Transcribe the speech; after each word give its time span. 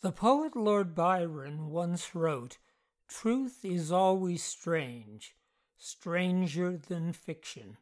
The 0.00 0.12
poet 0.12 0.54
Lord 0.54 0.94
Byron 0.94 1.70
once 1.70 2.14
wrote, 2.14 2.58
Truth 3.08 3.64
is 3.64 3.90
always 3.90 4.44
strange, 4.44 5.34
stranger 5.76 6.76
than 6.76 7.12
fiction, 7.12 7.78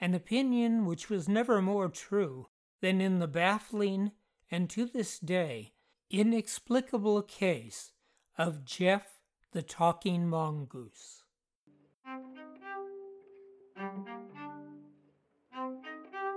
an 0.00 0.14
opinion 0.14 0.86
which 0.86 1.10
was 1.10 1.28
never 1.28 1.60
more 1.60 1.90
true 1.90 2.48
than 2.80 3.02
in 3.02 3.18
the 3.18 3.28
baffling 3.28 4.12
and 4.50 4.70
to 4.70 4.86
this 4.86 5.18
day 5.18 5.74
inexplicable 6.08 7.20
case 7.20 7.92
of 8.38 8.64
Gef 8.64 9.20
the 9.52 9.60
Talking 9.60 10.26
Mongoose. 10.26 11.22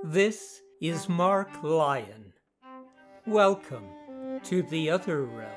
This 0.04 0.62
is 0.82 1.08
Mark 1.08 1.64
Lyon. 1.64 2.34
Welcome 3.26 4.01
to 4.44 4.62
the 4.64 4.90
other 4.90 5.24
realm. 5.24 5.50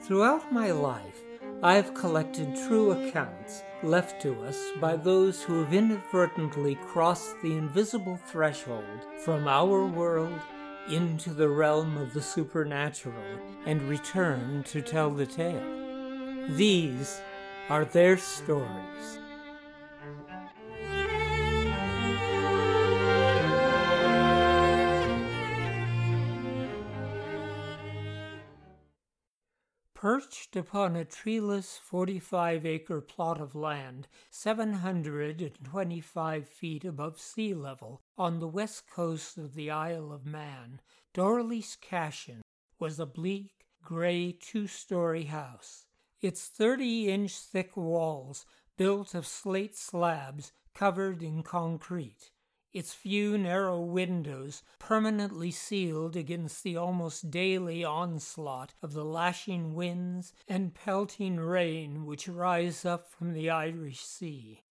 Throughout 0.00 0.52
my 0.52 0.70
life, 0.70 1.22
I 1.62 1.74
have 1.74 1.94
collected 1.94 2.54
true 2.54 2.92
accounts 2.92 3.62
left 3.82 4.22
to 4.22 4.40
us 4.42 4.58
by 4.80 4.96
those 4.96 5.42
who 5.42 5.62
have 5.62 5.74
inadvertently 5.74 6.76
crossed 6.76 7.34
the 7.42 7.56
invisible 7.56 8.18
threshold 8.26 9.06
from 9.24 9.48
our 9.48 9.84
world 9.84 10.40
into 10.90 11.30
the 11.30 11.48
realm 11.48 11.96
of 11.96 12.14
the 12.14 12.22
supernatural 12.22 13.38
and 13.66 13.82
returned 13.82 14.66
to 14.66 14.80
tell 14.80 15.10
the 15.10 15.26
tale. 15.26 16.46
These 16.50 17.20
are 17.68 17.84
their 17.84 18.16
stories. 18.16 19.18
Perched 30.00 30.54
upon 30.54 30.94
a 30.94 31.04
treeless 31.04 31.76
45 31.76 32.64
acre 32.64 33.00
plot 33.00 33.40
of 33.40 33.56
land 33.56 34.06
725 34.30 36.48
feet 36.48 36.84
above 36.84 37.20
sea 37.20 37.52
level 37.52 38.02
on 38.16 38.38
the 38.38 38.46
west 38.46 38.88
coast 38.88 39.36
of 39.36 39.56
the 39.56 39.72
Isle 39.72 40.12
of 40.12 40.24
Man, 40.24 40.80
Doarlish 41.12 41.80
Cashen 41.80 42.42
was 42.78 43.00
a 43.00 43.06
bleak, 43.06 43.66
gray 43.82 44.30
two 44.30 44.68
story 44.68 45.24
house. 45.24 45.86
Its 46.22 46.46
30 46.46 47.08
inch 47.08 47.36
thick 47.36 47.76
walls, 47.76 48.46
built 48.76 49.16
of 49.16 49.26
slate 49.26 49.76
slabs 49.76 50.52
covered 50.76 51.24
in 51.24 51.42
concrete, 51.42 52.30
its 52.72 52.92
few 52.92 53.38
narrow 53.38 53.80
windows 53.80 54.62
permanently 54.78 55.50
sealed 55.50 56.14
against 56.14 56.62
the 56.62 56.76
almost 56.76 57.30
daily 57.30 57.82
onslaught 57.82 58.74
of 58.82 58.92
the 58.92 59.04
lashing 59.04 59.74
winds 59.74 60.34
and 60.46 60.74
pelting 60.74 61.38
rain 61.38 62.04
which 62.04 62.28
rise 62.28 62.84
up 62.84 63.10
from 63.10 63.32
the 63.32 63.48
Irish 63.48 64.00
Sea. 64.00 64.62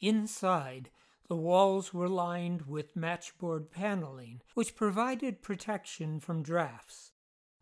Inside, 0.00 0.90
the 1.28 1.36
walls 1.36 1.94
were 1.94 2.08
lined 2.08 2.66
with 2.66 2.94
matchboard 2.94 3.70
paneling, 3.70 4.42
which 4.54 4.76
provided 4.76 5.40
protection 5.40 6.20
from 6.20 6.42
drafts. 6.42 7.12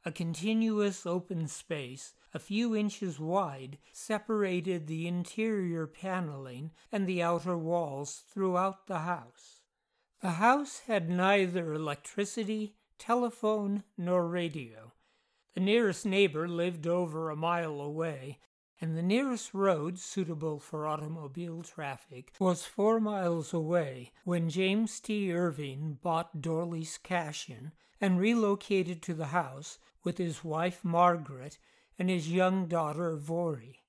A 0.04 0.10
continuous 0.10 1.04
open 1.06 1.46
space, 1.46 2.14
a 2.32 2.38
few 2.38 2.74
inches 2.74 3.20
wide, 3.20 3.78
separated 3.92 4.86
the 4.86 5.06
interior 5.06 5.86
paneling 5.86 6.72
and 6.91 7.06
the 7.06 7.22
outer 7.22 7.56
walls 7.56 8.24
throughout 8.32 8.86
the 8.86 9.00
house. 9.00 9.59
The 10.20 10.32
house 10.32 10.80
had 10.80 11.08
neither 11.08 11.72
electricity, 11.72 12.74
telephone, 12.98 13.84
nor 13.96 14.28
radio. 14.28 14.92
The 15.54 15.60
nearest 15.60 16.04
neighbor 16.04 16.46
lived 16.46 16.86
over 16.86 17.30
a 17.30 17.36
mile 17.36 17.80
away, 17.80 18.38
and 18.82 18.94
the 18.94 19.02
nearest 19.02 19.54
road 19.54 19.98
suitable 19.98 20.60
for 20.60 20.86
automobile 20.86 21.62
traffic 21.62 22.34
was 22.38 22.66
four 22.66 23.00
miles 23.00 23.54
away 23.54 24.12
when 24.25 24.50
James 24.50 25.00
T. 25.00 25.32
Irving 25.32 25.98
bought 26.03 26.42
Doarlish 26.42 26.98
Cashen 27.03 27.72
and 27.98 28.20
relocated 28.20 29.00
to 29.03 29.14
the 29.14 29.28
house 29.28 29.78
with 30.04 30.19
his 30.19 30.44
wife 30.44 30.84
Margaret 30.84 31.56
and 31.98 32.10
his 32.10 32.30
young 32.30 32.66
daughter 32.66 33.16
Voirrey. 33.16 33.79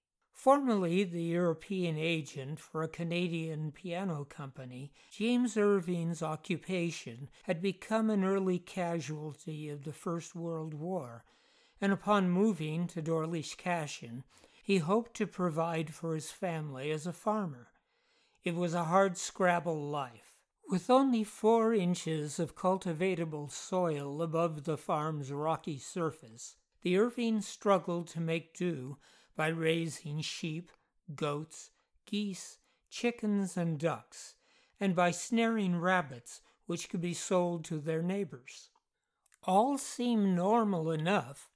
Formerly 0.42 1.04
the 1.04 1.22
European 1.22 2.00
agent 2.00 2.60
for 2.60 2.82
a 2.82 2.88
Canadian 2.88 3.72
piano 3.72 4.26
company, 4.26 4.92
James 5.12 5.56
Irving's 5.56 6.24
occupation 6.24 7.30
had 7.44 7.62
become 7.62 8.10
an 8.10 8.24
early 8.24 8.58
casualty 8.58 9.70
of 9.70 9.84
the 9.84 9.94
First 9.94 10.34
World 10.34 10.74
War, 10.74 11.26
and 11.80 11.94
upon 11.94 12.32
moving 12.32 12.88
to 12.88 13.04
Doarlish 13.04 13.56
Cashen, 13.56 14.24
he 14.64 14.80
hoped 14.80 15.14
to 15.18 15.28
provide 15.28 15.94
for 15.94 16.16
his 16.16 16.32
family 16.32 16.90
as 16.90 17.06
a 17.06 17.14
farmer. 17.14 17.68
It 18.44 18.56
was 18.56 18.74
a 18.74 18.86
hard 18.86 19.20
scrabble 19.20 19.92
life. 19.92 20.40
With 20.68 20.90
only 20.90 21.24
four 21.24 21.72
inches 21.72 22.40
of 22.40 22.56
cultivatable 22.56 23.50
soil 23.50 24.24
above 24.24 24.64
the 24.64 24.76
farm's 24.76 25.32
rocky 25.32 25.78
surface, 25.78 26.56
the 26.82 26.98
Irvings 26.98 27.48
struggled 27.48 28.08
to 28.08 28.20
make 28.20 28.58
do 28.58 28.98
by 29.36 29.48
raising 29.48 30.22
sheep, 30.22 30.72
goats, 31.16 31.72
geese, 32.06 32.58
chickens, 32.90 33.58
and 33.58 33.80
ducks, 33.80 34.36
and 34.80 34.96
by 34.96 35.12
snaring 35.12 35.80
rabbits 35.80 36.42
which 36.66 36.90
could 36.90 37.02
be 37.02 37.14
sold 37.14 37.64
to 37.66 37.80
their 37.80 38.02
neighbors. 38.02 38.70
All 39.44 39.78
seemed 39.78 40.36
normal 40.36 40.92
enough 40.92 41.52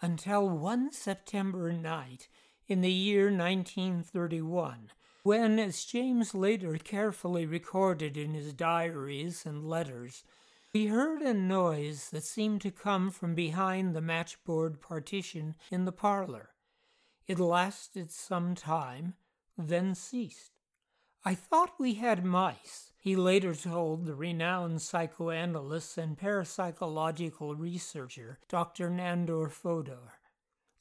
until 0.00 0.48
one 0.48 0.92
September 0.92 1.72
night 1.72 2.28
in 2.66 2.80
the 2.80 2.92
year 2.92 3.24
1931, 3.26 4.90
when, 5.22 5.58
as 5.58 5.84
James 5.84 6.34
later 6.34 6.76
carefully 6.76 7.46
recorded 7.46 8.16
in 8.16 8.34
his 8.34 8.52
diaries 8.52 9.46
and 9.46 9.68
letters, 9.68 10.24
we 10.74 10.86
heard 10.86 11.22
a 11.22 11.32
noise 11.32 12.10
that 12.10 12.24
seemed 12.24 12.60
to 12.60 12.70
come 12.70 13.10
from 13.10 13.34
behind 13.34 13.94
the 13.94 14.02
matchboard 14.02 14.80
partition 14.80 15.54
in 15.70 15.86
the 15.86 15.92
parlor. 15.92 16.50
It 17.28 17.38
lasted 17.38 18.10
some 18.10 18.54
time, 18.54 19.12
then 19.58 19.94
ceased. 19.94 20.52
I 21.26 21.34
thought 21.34 21.78
we 21.78 21.94
had 21.94 22.24
mice, 22.24 22.92
he 22.96 23.16
later 23.16 23.54
told 23.54 24.06
the 24.06 24.14
renowned 24.14 24.80
psychoanalyst 24.80 25.98
and 25.98 26.18
parapsychological 26.18 27.54
researcher 27.58 28.38
Dr. 28.48 28.88
Nandor 28.88 29.50
Fodor. 29.50 30.14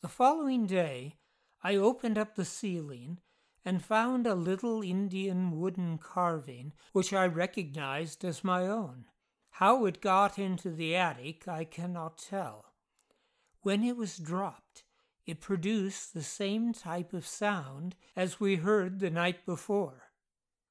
The 0.01 0.07
following 0.07 0.65
day, 0.65 1.17
I 1.63 1.75
opened 1.75 2.17
up 2.17 2.35
the 2.35 2.45
ceiling 2.45 3.19
and 3.65 3.83
found 3.83 4.25
a 4.25 4.33
little 4.33 4.81
Indian 4.81 5.59
wooden 5.59 5.97
carving 5.97 6.71
which 6.93 7.11
I 7.11 7.27
recognized 7.27 8.23
as 8.23 8.45
my 8.45 8.65
own. 8.65 9.07
How 9.49 9.85
it 9.85 9.99
got 9.99 10.39
into 10.39 10.69
the 10.69 10.95
attic, 10.95 11.45
I 11.45 11.65
cannot 11.65 12.17
tell. 12.19 12.73
When 13.63 13.83
it 13.83 13.97
was 13.97 14.17
dropped, 14.17 14.85
it 15.27 15.41
produced 15.41 16.13
the 16.13 16.23
same 16.23 16.73
type 16.73 17.13
of 17.13 17.27
sound 17.27 17.95
as 18.15 18.39
we 18.39 18.55
heard 18.55 18.99
the 18.99 19.09
night 19.09 19.45
before. 19.45 20.11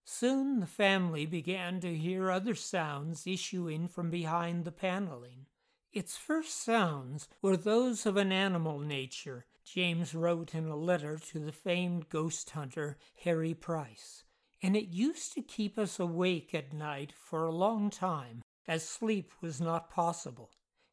Soon 0.04 0.60
the 0.60 0.66
family 0.66 1.26
began 1.26 1.78
to 1.80 1.96
hear 1.96 2.30
other 2.30 2.54
sounds 2.54 3.26
issuing 3.26 3.86
from 3.86 4.08
behind 4.08 4.64
the 4.64 4.72
paneling. 4.72 5.46
Its 5.92 6.16
first 6.16 6.56
sounds 6.62 7.28
were 7.42 7.56
those 7.56 8.06
of 8.06 8.16
an 8.16 8.32
animal 8.32 8.78
nature, 8.78 9.46
James 9.64 10.14
wrote 10.14 10.54
in 10.54 10.68
a 10.68 10.76
letter 10.76 11.18
to 11.18 11.38
the 11.38 11.52
famed 11.52 12.08
ghost 12.08 12.50
hunter 12.50 12.96
Harry 13.24 13.52
Price, 13.52 14.22
and 14.62 14.76
it 14.76 14.88
used 14.88 15.32
to 15.32 15.42
keep 15.42 15.76
us 15.76 15.98
awake 15.98 16.54
at 16.54 16.72
night 16.72 17.12
for 17.12 17.44
a 17.44 17.52
long 17.52 17.90
time, 17.90 18.42
as 18.68 18.88
sleep 18.88 19.32
was 19.40 19.60
not 19.60 19.90
possible. 19.90 20.50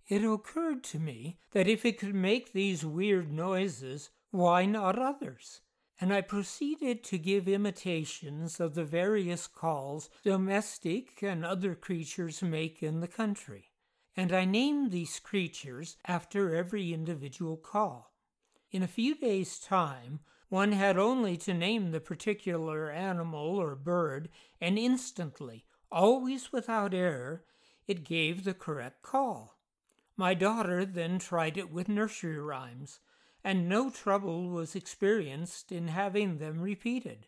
It 0.08 0.24
occurred 0.24 0.84
to 0.86 1.00
me 1.00 1.40
that 1.52 1.68
if 1.68 1.86
it 1.86 1.98
could 1.98 2.14
make 2.14 2.52
these 2.52 2.86
weird 2.86 3.32
noises, 3.32 4.10
why 4.32 4.66
not 4.66 5.00
others? 5.00 5.62
And 6.02 6.14
I 6.14 6.22
proceeded 6.22 7.04
to 7.06 7.18
give 7.18 7.48
imitations 7.48 8.60
of 8.60 8.74
the 8.74 8.84
various 8.84 9.48
calls 9.48 10.10
domestic 10.22 11.24
and 11.24 11.46
other 11.46 11.76
creatures 11.76 12.42
make 12.42 12.84
in 12.84 13.00
the 13.00 13.08
country. 13.08 13.72
And 14.18 14.34
I 14.34 14.44
named 14.44 14.92
these 14.92 15.20
creatures 15.20 15.96
after 16.06 16.54
every 16.54 16.94
individual 16.94 17.56
call. 17.56 18.14
In 18.72 18.84
a 18.84 18.88
few 18.88 19.16
days' 19.16 19.60
time, 19.60 20.20
one 20.50 20.74
had 20.74 20.98
only 20.98 21.38
to 21.38 21.54
name 21.54 21.92
the 21.92 22.00
particular 22.00 22.92
animal 22.92 23.58
or 23.58 23.76
bird, 23.76 24.30
and 24.60 24.78
instantly, 24.78 25.66
always 25.92 26.52
without 26.52 26.94
error, 26.94 27.46
it 27.88 28.04
gave 28.04 28.44
the 28.44 28.54
correct 28.54 29.02
call. 29.02 29.58
My 30.16 30.34
daughter 30.34 30.86
then 30.86 31.18
tried 31.18 31.58
it 31.58 31.72
with 31.72 31.90
nursery 31.90 32.38
rhymes, 32.38 33.00
and 33.44 33.68
no 33.68 33.90
trouble 33.90 34.50
was 34.50 34.76
experienced 34.76 35.72
in 35.72 35.88
having 35.88 36.38
them 36.38 36.62
repeated. 36.62 37.28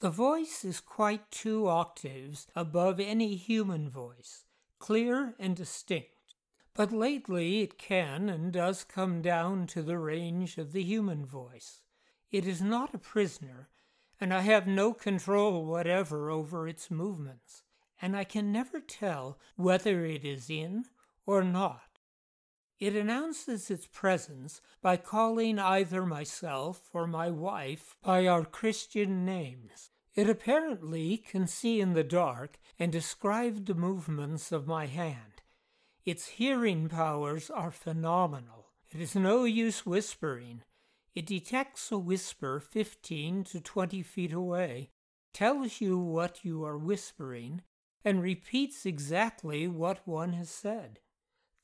The 0.00 0.10
voice 0.10 0.64
is 0.64 0.80
quite 0.80 1.30
two 1.30 1.68
octaves 1.68 2.46
above 2.56 2.98
any 2.98 3.36
human 3.36 3.88
voice, 3.88 4.44
clear 4.78 5.34
and 5.38 5.54
distinct, 5.54 6.34
but 6.74 6.92
lately 6.92 7.60
it 7.60 7.78
can 7.78 8.28
and 8.28 8.52
does 8.52 8.84
come 8.84 9.22
down 9.22 9.66
to 9.68 9.82
the 9.82 9.98
range 9.98 10.58
of 10.58 10.72
the 10.72 10.82
human 10.82 11.24
voice. 11.24 11.82
It 12.32 12.46
is 12.46 12.60
not 12.60 12.94
a 12.94 12.98
prisoner, 12.98 13.68
and 14.20 14.34
I 14.34 14.40
have 14.40 14.66
no 14.66 14.92
control 14.92 15.64
whatever 15.64 16.30
over 16.30 16.66
its 16.66 16.90
movements, 16.90 17.62
and 18.00 18.16
I 18.16 18.24
can 18.24 18.50
never 18.50 18.80
tell 18.80 19.38
whether 19.56 20.04
it 20.04 20.24
is 20.24 20.50
in 20.50 20.86
or 21.26 21.44
not. 21.44 21.93
It 22.84 22.94
announces 22.94 23.70
its 23.70 23.86
presence 23.86 24.60
by 24.82 24.98
calling 24.98 25.58
either 25.58 26.04
myself 26.04 26.90
or 26.92 27.06
my 27.06 27.30
wife 27.30 27.96
by 28.02 28.26
our 28.26 28.44
Christian 28.44 29.24
names. 29.24 29.88
It 30.14 30.28
apparently 30.28 31.16
can 31.16 31.46
see 31.46 31.80
in 31.80 31.94
the 31.94 32.04
dark 32.04 32.58
and 32.78 32.92
describe 32.92 33.64
the 33.64 33.74
movements 33.74 34.52
of 34.52 34.66
my 34.66 34.84
hand. 34.84 35.40
Its 36.04 36.26
hearing 36.26 36.90
powers 36.90 37.48
are 37.48 37.70
phenomenal. 37.70 38.66
It 38.92 39.00
is 39.00 39.14
no 39.14 39.44
use 39.44 39.86
whispering. 39.86 40.62
It 41.14 41.24
detects 41.24 41.90
a 41.90 41.96
whisper 41.96 42.60
15 42.60 43.44
to 43.44 43.62
20 43.62 44.02
feet 44.02 44.34
away, 44.34 44.90
tells 45.32 45.80
you 45.80 45.98
what 45.98 46.44
you 46.44 46.62
are 46.66 46.76
whispering, 46.76 47.62
and 48.04 48.20
repeats 48.20 48.84
exactly 48.84 49.66
what 49.66 50.06
one 50.06 50.34
has 50.34 50.50
said. 50.50 51.00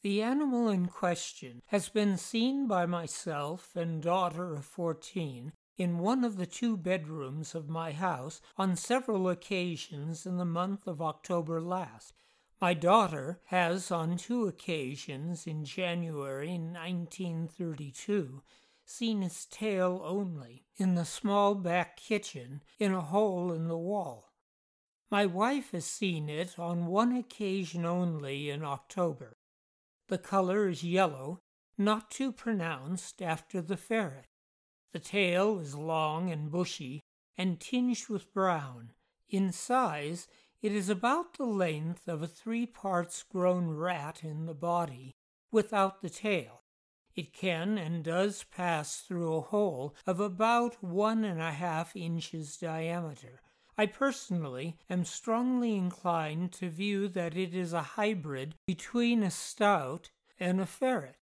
The 0.02 0.22
animal 0.22 0.70
in 0.70 0.86
question 0.86 1.60
has 1.66 1.90
been 1.90 2.16
seen 2.16 2.66
by 2.66 2.86
myself 2.86 3.76
and 3.76 4.02
daughter 4.02 4.54
of 4.54 4.64
14 4.64 5.52
in 5.76 5.98
one 5.98 6.24
of 6.24 6.38
the 6.38 6.46
two 6.46 6.78
bedrooms 6.78 7.54
of 7.54 7.68
my 7.68 7.92
house 7.92 8.40
on 8.56 8.76
several 8.76 9.28
occasions 9.28 10.24
in 10.24 10.38
the 10.38 10.46
month 10.46 10.86
of 10.86 11.02
October 11.02 11.60
last. 11.60 12.14
My 12.62 12.72
daughter 12.72 13.42
has 13.48 13.90
on 13.90 14.16
two 14.16 14.46
occasions 14.46 15.46
in 15.46 15.66
January 15.66 16.56
1932 16.56 18.42
seen 18.86 19.22
its 19.22 19.44
tail 19.44 20.00
only 20.02 20.64
in 20.78 20.94
the 20.94 21.04
small 21.04 21.54
back 21.54 21.98
kitchen 21.98 22.62
in 22.78 22.94
a 22.94 23.02
hole 23.02 23.52
in 23.52 23.68
the 23.68 23.76
wall. 23.76 24.32
My 25.10 25.26
wife 25.26 25.72
has 25.72 25.84
seen 25.84 26.30
it 26.30 26.58
on 26.58 26.86
one 26.86 27.14
occasion 27.14 27.84
only 27.84 28.48
in 28.48 28.64
October. 28.64 29.36
The 30.10 30.18
color 30.18 30.68
is 30.68 30.82
yellow, 30.82 31.38
not 31.78 32.10
too 32.10 32.32
pronounced 32.32 33.22
after 33.22 33.62
the 33.62 33.76
ferret. 33.76 34.26
The 34.90 34.98
tail 34.98 35.60
is 35.60 35.76
long 35.76 36.32
and 36.32 36.50
bushy 36.50 37.04
and 37.38 37.60
tinged 37.60 38.08
with 38.08 38.34
brown. 38.34 38.90
In 39.28 39.52
size, 39.52 40.26
it 40.62 40.72
is 40.72 40.88
about 40.88 41.34
the 41.34 41.44
length 41.44 42.08
of 42.08 42.24
a 42.24 42.26
three 42.26 42.66
parts 42.66 43.22
grown 43.22 43.68
rat 43.68 44.24
in 44.24 44.46
the 44.46 44.54
body, 44.54 45.14
without 45.52 46.02
the 46.02 46.10
tail. 46.10 46.64
It 47.14 47.32
can 47.32 47.78
and 47.78 48.02
does 48.02 48.42
pass 48.42 49.02
through 49.02 49.36
a 49.36 49.40
hole 49.40 49.94
of 50.08 50.18
about 50.18 50.82
one 50.82 51.22
and 51.22 51.40
a 51.40 51.52
half 51.52 51.94
inches 51.94 52.56
diameter. 52.56 53.42
I 53.80 53.86
personally 53.86 54.76
am 54.90 55.06
strongly 55.06 55.74
inclined 55.74 56.52
to 56.52 56.68
view 56.68 57.08
that 57.08 57.34
it 57.34 57.54
is 57.54 57.72
a 57.72 57.96
hybrid 57.96 58.54
between 58.66 59.22
a 59.22 59.30
stoat 59.30 60.10
and 60.38 60.60
a 60.60 60.66
ferret. 60.66 61.16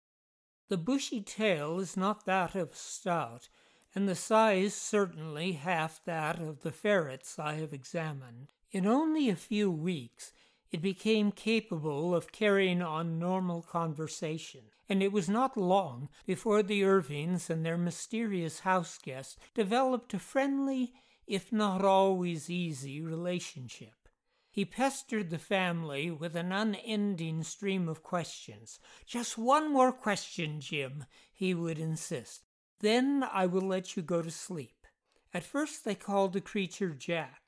The 0.67 0.77
bushy 0.77 1.21
tail 1.21 1.77
is 1.77 1.95
not 1.95 2.25
that 2.25 2.55
of 2.55 2.71
a 2.71 2.75
stoat, 2.75 3.49
and 3.93 4.09
the 4.09 4.15
size 4.15 4.73
certainly 4.73 5.51
half 5.51 6.03
that 6.05 6.39
of 6.39 6.61
the 6.61 6.71
ferrets 6.71 7.37
I 7.37 7.57
have 7.57 7.73
examined. 7.73 8.47
In 8.71 8.87
only 8.87 9.29
a 9.29 9.35
few 9.35 9.69
weeks, 9.69 10.33
it 10.71 10.81
became 10.81 11.31
capable 11.31 12.15
of 12.15 12.31
carrying 12.31 12.81
on 12.81 13.19
normal 13.19 13.61
conversation, 13.61 14.71
and 14.89 15.03
it 15.03 15.11
was 15.11 15.29
not 15.29 15.57
long 15.57 16.09
before 16.25 16.63
the 16.63 16.83
Irvings 16.83 17.51
and 17.51 17.63
their 17.63 17.77
mysterious 17.77 18.61
house 18.61 18.97
guest 18.97 19.37
developed 19.53 20.15
a 20.15 20.19
friendly, 20.19 20.95
if 21.27 21.51
not 21.51 21.83
always 21.83 22.49
easy, 22.49 23.01
relationship. 23.01 24.09
He 24.49 24.65
pestered 24.65 25.29
the 25.29 25.37
family 25.37 26.09
with 26.09 26.35
an 26.35 26.51
unending 26.51 27.43
stream 27.43 27.87
of 27.87 28.01
questions. 28.01 28.79
Just 29.05 29.37
one 29.37 29.71
more 29.71 29.91
question, 29.91 30.61
Jim, 30.61 31.05
he 31.31 31.53
would 31.53 31.77
insist. 31.77 32.45
Then 32.79 33.23
I 33.31 33.45
will 33.45 33.61
let 33.61 33.95
you 33.95 34.01
go 34.01 34.21
to 34.21 34.31
sleep. 34.31 34.87
At 35.33 35.43
first 35.43 35.85
they 35.85 35.95
called 35.95 36.33
the 36.33 36.41
creature 36.41 36.89
Jack 36.89 37.47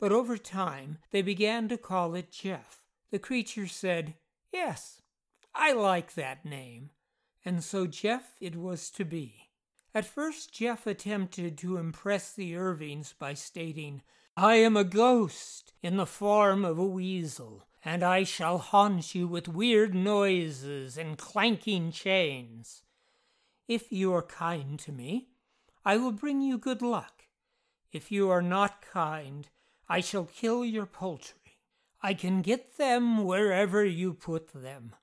but 0.00 0.12
over 0.12 0.38
time 0.38 0.98
they 1.12 1.22
began 1.22 1.68
to 1.68 1.76
call 1.76 2.14
it 2.14 2.32
Gef. 2.32 2.82
The 3.10 3.18
creature 3.18 3.66
said, 3.66 4.14
Yes, 4.50 5.02
I 5.54 5.72
like 5.72 6.14
that 6.14 6.44
name. 6.44 6.90
And 7.44 7.62
so 7.62 7.86
Gef 7.86 8.32
it 8.40 8.56
was 8.56 8.90
to 8.92 9.04
be. 9.04 9.49
At 9.92 10.04
first, 10.04 10.52
Gef 10.52 10.86
attempted 10.86 11.58
to 11.58 11.76
impress 11.76 12.32
the 12.32 12.54
Irvings 12.56 13.12
by 13.18 13.34
stating, 13.34 14.02
I 14.36 14.54
am 14.56 14.76
a 14.76 14.84
ghost 14.84 15.72
in 15.82 15.96
the 15.96 16.06
form 16.06 16.64
of 16.64 16.78
a 16.78 16.86
weasel, 16.86 17.66
and 17.84 18.04
I 18.04 18.22
shall 18.22 18.58
haunt 18.58 19.14
you 19.14 19.26
with 19.26 19.48
weird 19.48 19.92
noises 19.94 20.96
and 20.96 21.18
clanking 21.18 21.90
chains. 21.90 22.82
If 23.66 23.90
you 23.90 24.14
are 24.14 24.22
kind 24.22 24.78
to 24.80 24.92
me, 24.92 25.30
I 25.84 25.96
will 25.96 26.12
bring 26.12 26.40
you 26.40 26.56
good 26.56 26.82
luck. 26.82 27.24
If 27.90 28.12
you 28.12 28.30
are 28.30 28.42
not 28.42 28.82
kind, 28.82 29.48
I 29.88 30.00
shall 30.00 30.24
kill 30.24 30.64
your 30.64 30.86
poultry. 30.86 31.58
I 32.00 32.14
can 32.14 32.42
get 32.42 32.76
them 32.76 33.24
wherever 33.24 33.84
you 33.84 34.14
put 34.14 34.52
them. 34.52 34.94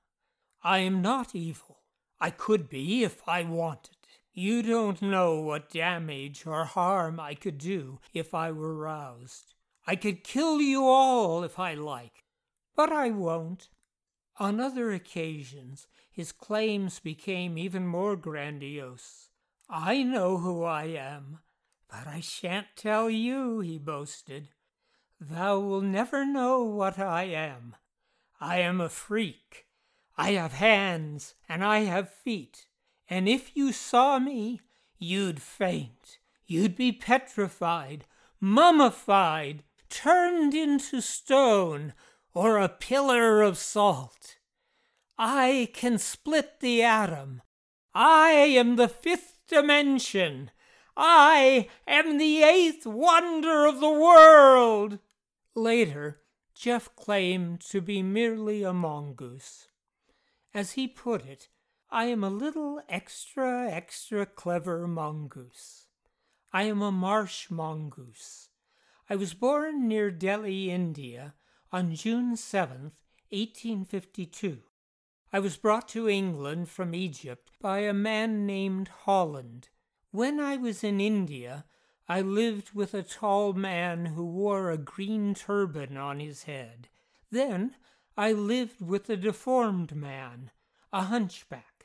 I 0.62 0.78
am 0.78 1.02
not 1.02 1.34
evil. 1.34 1.80
I 2.18 2.30
could 2.30 2.70
be 2.70 3.04
if 3.04 3.20
I 3.28 3.42
wanted. 3.42 3.97
You 4.40 4.62
don't 4.62 5.02
know 5.02 5.40
what 5.40 5.68
damage 5.68 6.46
or 6.46 6.64
harm 6.64 7.18
I 7.18 7.34
could 7.34 7.58
do 7.58 7.98
if 8.14 8.34
I 8.34 8.52
were 8.52 8.72
roused. 8.72 9.54
I 9.84 9.96
could 9.96 10.22
kill 10.22 10.60
you 10.60 10.84
all 10.84 11.42
if 11.42 11.58
I 11.58 11.74
like, 11.74 12.22
but 12.76 12.92
I 12.92 13.10
won't. 13.10 13.68
On 14.38 14.60
other 14.60 14.92
occasions, 14.92 15.88
his 16.08 16.30
claims 16.30 17.00
became 17.00 17.58
even 17.58 17.84
more 17.84 18.14
grandiose. 18.14 19.30
I 19.68 20.04
know 20.04 20.38
who 20.38 20.62
I 20.62 20.84
am, 20.84 21.40
but 21.88 22.06
I 22.06 22.20
shan't 22.20 22.68
tell 22.76 23.10
you, 23.10 23.58
he 23.58 23.76
boasted. 23.76 24.50
Thou 25.20 25.58
wilt 25.58 25.82
never 25.82 26.24
know 26.24 26.62
what 26.62 26.96
I 26.96 27.24
am. 27.24 27.74
I 28.40 28.60
am 28.60 28.80
a 28.80 28.88
freak. 28.88 29.66
I 30.16 30.34
have 30.34 30.52
hands 30.52 31.34
and 31.48 31.64
I 31.64 31.80
have 31.80 32.08
feet, 32.08 32.68
and 33.08 33.28
if 33.28 33.56
you 33.56 33.72
saw 33.72 34.18
me, 34.18 34.60
you'd 34.98 35.40
faint. 35.40 36.18
You'd 36.46 36.76
be 36.76 36.92
petrified, 36.92 38.06
mummified, 38.40 39.64
turned 39.88 40.54
into 40.54 41.00
stone, 41.00 41.94
or 42.34 42.58
a 42.58 42.68
pillar 42.68 43.42
of 43.42 43.58
salt. 43.58 44.36
I 45.18 45.68
can 45.72 45.98
split 45.98 46.60
the 46.60 46.82
atom. 46.82 47.42
I 47.94 48.30
am 48.30 48.76
the 48.76 48.88
fifth 48.88 49.40
dimension. 49.48 50.50
I 50.96 51.68
am 51.86 52.18
the 52.18 52.42
eighth 52.42 52.86
wonder 52.86 53.66
of 53.66 53.80
the 53.80 53.90
world. 53.90 54.98
Later, 55.54 56.20
Gef 56.54 56.94
claimed 56.96 57.60
to 57.62 57.80
be 57.80 58.02
merely 58.02 58.62
a 58.62 58.72
mongoose. 58.72 59.68
As 60.52 60.72
he 60.72 60.88
put 60.88 61.24
it, 61.24 61.48
I 61.90 62.04
am 62.04 62.22
a 62.22 62.28
little 62.28 62.82
extra, 62.86 63.70
extra 63.70 64.26
clever 64.26 64.86
mongoose. 64.86 65.86
I 66.52 66.64
am 66.64 66.82
a 66.82 66.92
marsh 66.92 67.50
mongoose. 67.50 68.50
I 69.08 69.16
was 69.16 69.32
born 69.32 69.88
near 69.88 70.10
Delhi, 70.10 70.70
India, 70.70 71.32
on 71.72 71.94
June 71.94 72.34
7th, 72.34 72.92
1852. 73.30 74.58
I 75.32 75.38
was 75.38 75.56
brought 75.56 75.88
to 75.88 76.10
England 76.10 76.68
from 76.68 76.94
Egypt 76.94 77.52
by 77.58 77.78
a 77.78 77.94
man 77.94 78.44
named 78.44 78.88
Holland. 78.88 79.70
When 80.10 80.40
I 80.40 80.58
was 80.58 80.84
in 80.84 81.00
India, 81.00 81.64
I 82.06 82.20
lived 82.20 82.74
with 82.74 82.92
a 82.92 83.02
tall 83.02 83.54
man 83.54 84.04
who 84.04 84.26
wore 84.26 84.70
a 84.70 84.76
green 84.76 85.34
turban 85.34 85.96
on 85.96 86.20
his 86.20 86.42
head. 86.42 86.88
Then 87.30 87.76
I 88.14 88.32
lived 88.32 88.82
with 88.82 89.08
a 89.08 89.16
deformed 89.16 89.96
man, 89.96 90.50
a 90.92 91.04
hunchback. 91.04 91.77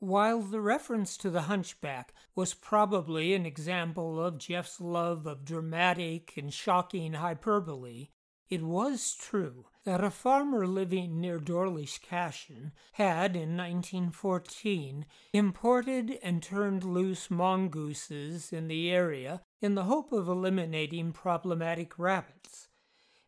While 0.00 0.42
the 0.42 0.60
reference 0.60 1.16
to 1.16 1.30
the 1.30 1.42
hunchback 1.42 2.14
was 2.36 2.54
probably 2.54 3.34
an 3.34 3.44
example 3.44 4.24
of 4.24 4.38
Gef's 4.38 4.80
love 4.80 5.26
of 5.26 5.44
dramatic 5.44 6.36
and 6.36 6.54
shocking 6.54 7.14
hyperbole, 7.14 8.10
it 8.48 8.62
was 8.62 9.16
true 9.16 9.66
that 9.82 10.04
a 10.04 10.10
farmer 10.10 10.68
living 10.68 11.20
near 11.20 11.40
Doarlish 11.40 12.00
Cashen 12.00 12.72
had, 12.92 13.34
in 13.34 13.56
1914, 13.56 15.04
imported 15.32 16.18
and 16.22 16.44
turned 16.44 16.84
loose 16.84 17.28
mongooses 17.28 18.52
in 18.52 18.68
the 18.68 18.90
area 18.90 19.42
in 19.60 19.74
the 19.74 19.84
hope 19.84 20.12
of 20.12 20.28
eliminating 20.28 21.12
problematic 21.12 21.98
rabbits, 21.98 22.68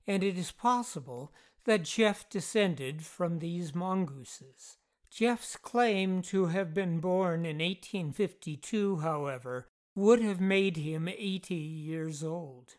and 0.06 0.22
it 0.22 0.38
is 0.38 0.52
possible 0.52 1.34
that 1.64 1.82
Gef 1.82 2.28
descended 2.30 3.04
from 3.04 3.40
these 3.40 3.74
mongooses. 3.74 4.78
Gef's 5.12 5.56
claim 5.56 6.22
to 6.22 6.46
have 6.46 6.72
been 6.72 7.00
born 7.00 7.44
in 7.44 7.58
1852, 7.58 8.98
however, 8.98 9.66
would 9.96 10.22
have 10.22 10.40
made 10.40 10.76
him 10.76 11.08
80 11.08 11.54
years 11.54 12.22
old. 12.22 12.76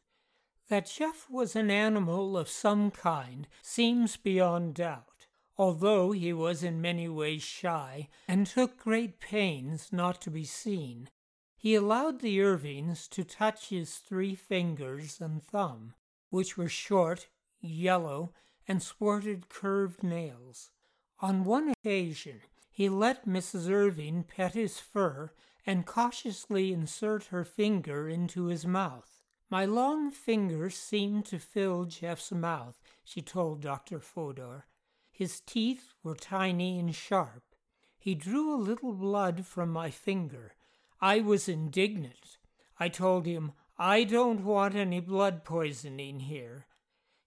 That 0.69 0.85
Gef 0.85 1.29
was 1.29 1.57
an 1.57 1.69
animal 1.69 2.38
of 2.38 2.47
some 2.47 2.89
kind 2.89 3.47
seems 3.61 4.15
beyond 4.15 4.75
doubt, 4.75 5.27
although 5.57 6.13
he 6.13 6.31
was 6.31 6.63
in 6.63 6.79
many 6.79 7.09
ways 7.09 7.43
shy 7.43 8.07
and 8.29 8.47
took 8.47 8.77
great 8.77 9.19
pains 9.19 9.91
not 9.91 10.21
to 10.21 10.31
be 10.31 10.45
seen. 10.45 11.09
He 11.57 11.75
allowed 11.75 12.21
the 12.21 12.41
Irvings 12.41 13.09
to 13.09 13.25
touch 13.25 13.67
his 13.67 13.97
three 13.97 14.35
fingers 14.35 15.19
and 15.19 15.43
thumb, 15.43 15.93
which 16.29 16.57
were 16.57 16.69
short, 16.69 17.27
yellow, 17.59 18.33
and 18.65 18.81
sported 18.81 19.50
curved 19.50 20.01
nails. 20.01 20.71
On 21.22 21.44
one 21.44 21.70
occasion, 21.70 22.42
he 22.72 22.90
let 22.90 23.28
Mrs. 23.28 23.70
Irving 23.70 24.24
pet 24.24 24.56
his 24.56 24.80
fur 24.80 25.32
and 25.68 25.86
cautiously 25.86 26.74
insert 26.74 27.25
her 27.25 27.44
finger 27.44 28.10
into 28.10 28.46
his 28.46 28.66
mouth. 28.66 29.22
My 29.48 29.66
long 29.66 30.10
fingers 30.10 30.75
seemed 30.75 31.25
to 31.25 31.38
fill 31.38 31.86
Gef's 31.86 32.32
mouth, 32.32 32.82
she 33.04 33.22
told 33.22 33.62
Dr. 33.62 34.00
Fodor. 34.00 34.66
His 35.12 35.42
teeth 35.42 35.94
were 36.01 36.16
tiny 36.16 36.80
and 36.80 36.96
sharp. 36.96 37.44
He 38.00 38.16
drew 38.16 38.56
a 38.56 38.58
little 38.58 38.94
blood 38.94 39.46
from 39.46 39.70
my 39.70 39.92
finger. 39.92 40.56
I 41.00 41.20
was 41.20 41.48
indignant. 41.48 42.40
I 42.80 42.90
told 42.90 43.28
him, 43.28 43.51
I 43.78 44.06
don't 44.06 44.44
want 44.44 44.74
any 44.74 45.00
blood 45.00 45.44
poisoning 45.44 46.22
here. 46.22 46.66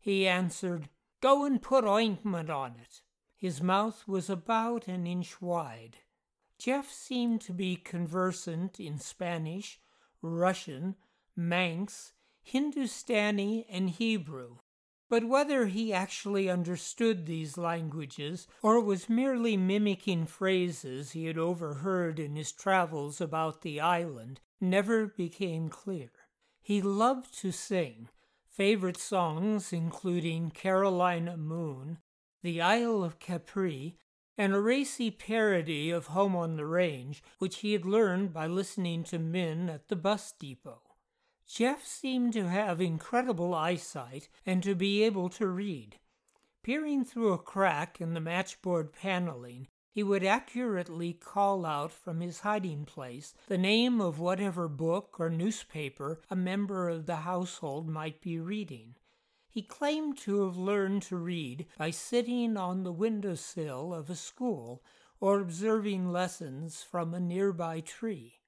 He 0.00 0.26
answered, 0.26 0.88
Go 1.20 1.44
and 1.44 1.62
put 1.62 1.84
ointment 1.84 2.50
on 2.50 2.74
it. 2.82 3.02
His 3.44 3.60
mouth 3.60 4.08
was 4.08 4.30
about 4.30 4.88
an 4.88 5.06
inch 5.06 5.42
wide. 5.42 5.98
Gef 6.58 6.90
seemed 6.90 7.42
to 7.42 7.52
be 7.52 7.76
conversant 7.76 8.80
in 8.80 8.96
Spanish, 8.96 9.78
Russian, 10.22 10.96
Manx, 11.36 12.14
Hindustani, 12.40 13.66
and 13.68 13.90
Hebrew. 13.90 14.60
But 15.10 15.24
whether 15.24 15.66
he 15.66 15.92
actually 15.92 16.48
understood 16.48 17.26
these 17.26 17.58
languages 17.58 18.48
or 18.62 18.80
was 18.80 19.10
merely 19.10 19.58
mimicking 19.58 20.24
phrases 20.24 21.12
he 21.12 21.26
had 21.26 21.36
overheard 21.36 22.18
in 22.18 22.36
his 22.36 22.50
travels 22.50 23.20
about 23.20 23.60
the 23.60 23.78
island 23.78 24.40
never 24.58 25.06
became 25.06 25.68
clear. 25.68 26.12
He 26.62 26.80
loved 26.80 27.38
to 27.40 27.52
sing, 27.52 28.08
favorite 28.48 28.96
songs 28.96 29.70
including 29.70 30.50
Carolina 30.50 31.36
Moon, 31.36 31.98
The 32.44 32.60
Isle 32.60 33.02
of 33.02 33.18
Capri, 33.18 33.96
and 34.36 34.52
a 34.52 34.60
racy 34.60 35.10
parody 35.10 35.90
of 35.90 36.08
Home 36.08 36.36
on 36.36 36.56
the 36.56 36.66
Range, 36.66 37.22
which 37.38 37.60
he 37.60 37.72
had 37.72 37.86
learned 37.86 38.34
by 38.34 38.46
listening 38.46 39.02
to 39.04 39.18
Min 39.18 39.70
at 39.70 39.88
the 39.88 39.96
bus 39.96 40.30
depot. 40.38 40.82
Gef 41.48 41.86
seemed 41.86 42.34
to 42.34 42.50
have 42.50 42.82
incredible 42.82 43.54
eyesight 43.54 44.28
and 44.44 44.62
to 44.62 44.74
be 44.74 45.02
able 45.04 45.30
to 45.30 45.46
read. 45.46 45.98
Peering 46.62 47.02
through 47.02 47.32
a 47.32 47.38
crack 47.38 47.98
in 47.98 48.12
the 48.12 48.20
matchboard 48.20 48.92
paneling, 48.92 49.66
he 49.90 50.02
would 50.02 50.22
accurately 50.22 51.14
call 51.14 51.64
out 51.64 51.92
from 51.92 52.20
his 52.20 52.40
hiding 52.40 52.84
place 52.84 53.32
the 53.46 53.56
name 53.56 54.02
of 54.02 54.18
whatever 54.18 54.68
book 54.68 55.18
or 55.18 55.30
newspaper 55.30 56.20
a 56.28 56.36
member 56.36 56.90
of 56.90 57.06
the 57.06 57.16
household 57.24 57.88
might 57.88 58.20
be 58.20 58.38
reading. 58.38 58.96
He 59.54 59.62
claimed 59.62 60.18
to 60.18 60.42
have 60.42 60.56
learned 60.56 61.02
to 61.02 61.16
read 61.16 61.66
by 61.78 61.92
sitting 61.92 62.56
on 62.56 62.82
the 62.82 62.90
window 62.90 63.36
sill 63.36 63.94
of 63.94 64.10
a 64.10 64.16
school 64.16 64.82
or 65.20 65.38
observing 65.38 66.10
lessons 66.10 66.82
from 66.82 67.14
a 67.14 67.20
nearby 67.20 67.78
tree. 67.78 68.40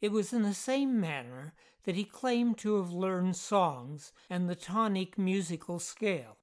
It 0.00 0.10
was 0.10 0.32
in 0.32 0.42
the 0.42 0.52
same 0.52 1.00
manner 1.00 1.54
that 1.84 1.94
he 1.94 2.02
claimed 2.02 2.58
to 2.58 2.78
have 2.78 2.90
learned 2.90 3.36
songs 3.36 4.12
and 4.28 4.48
the 4.50 4.56
tonic 4.56 5.16
musical 5.16 5.78
scale. 5.78 6.38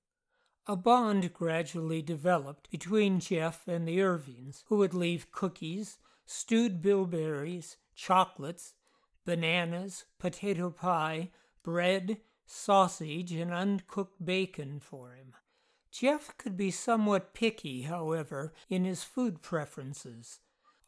A 0.67 0.77
bond 0.77 1.33
gradually 1.33 2.01
developed 2.01 2.71
between 2.71 3.19
Gef 3.19 3.67
and 3.67 3.85
the 3.85 4.01
Irvings, 4.01 4.63
who 4.67 4.77
would 4.77 4.93
leave 4.93 5.33
cookies, 5.33 5.97
stewed 6.25 6.81
bilberries, 6.81 7.75
chocolates, 7.93 8.73
bananas, 9.25 10.05
potato 10.17 10.69
pie, 10.69 11.29
bread, 11.61 12.21
sausage, 12.47 13.31
and 13.33 13.53
uncooked 13.53 14.25
bacon 14.25 14.79
for 14.79 15.13
him. 15.13 15.35
Gef 15.91 16.35
could 16.37 16.57
be 16.57 16.71
somewhat 16.71 17.33
picky, 17.33 17.83
however, 17.83 18.53
in 18.69 18.85
his 18.85 19.03
food 19.03 19.41
preferences. 19.41 20.39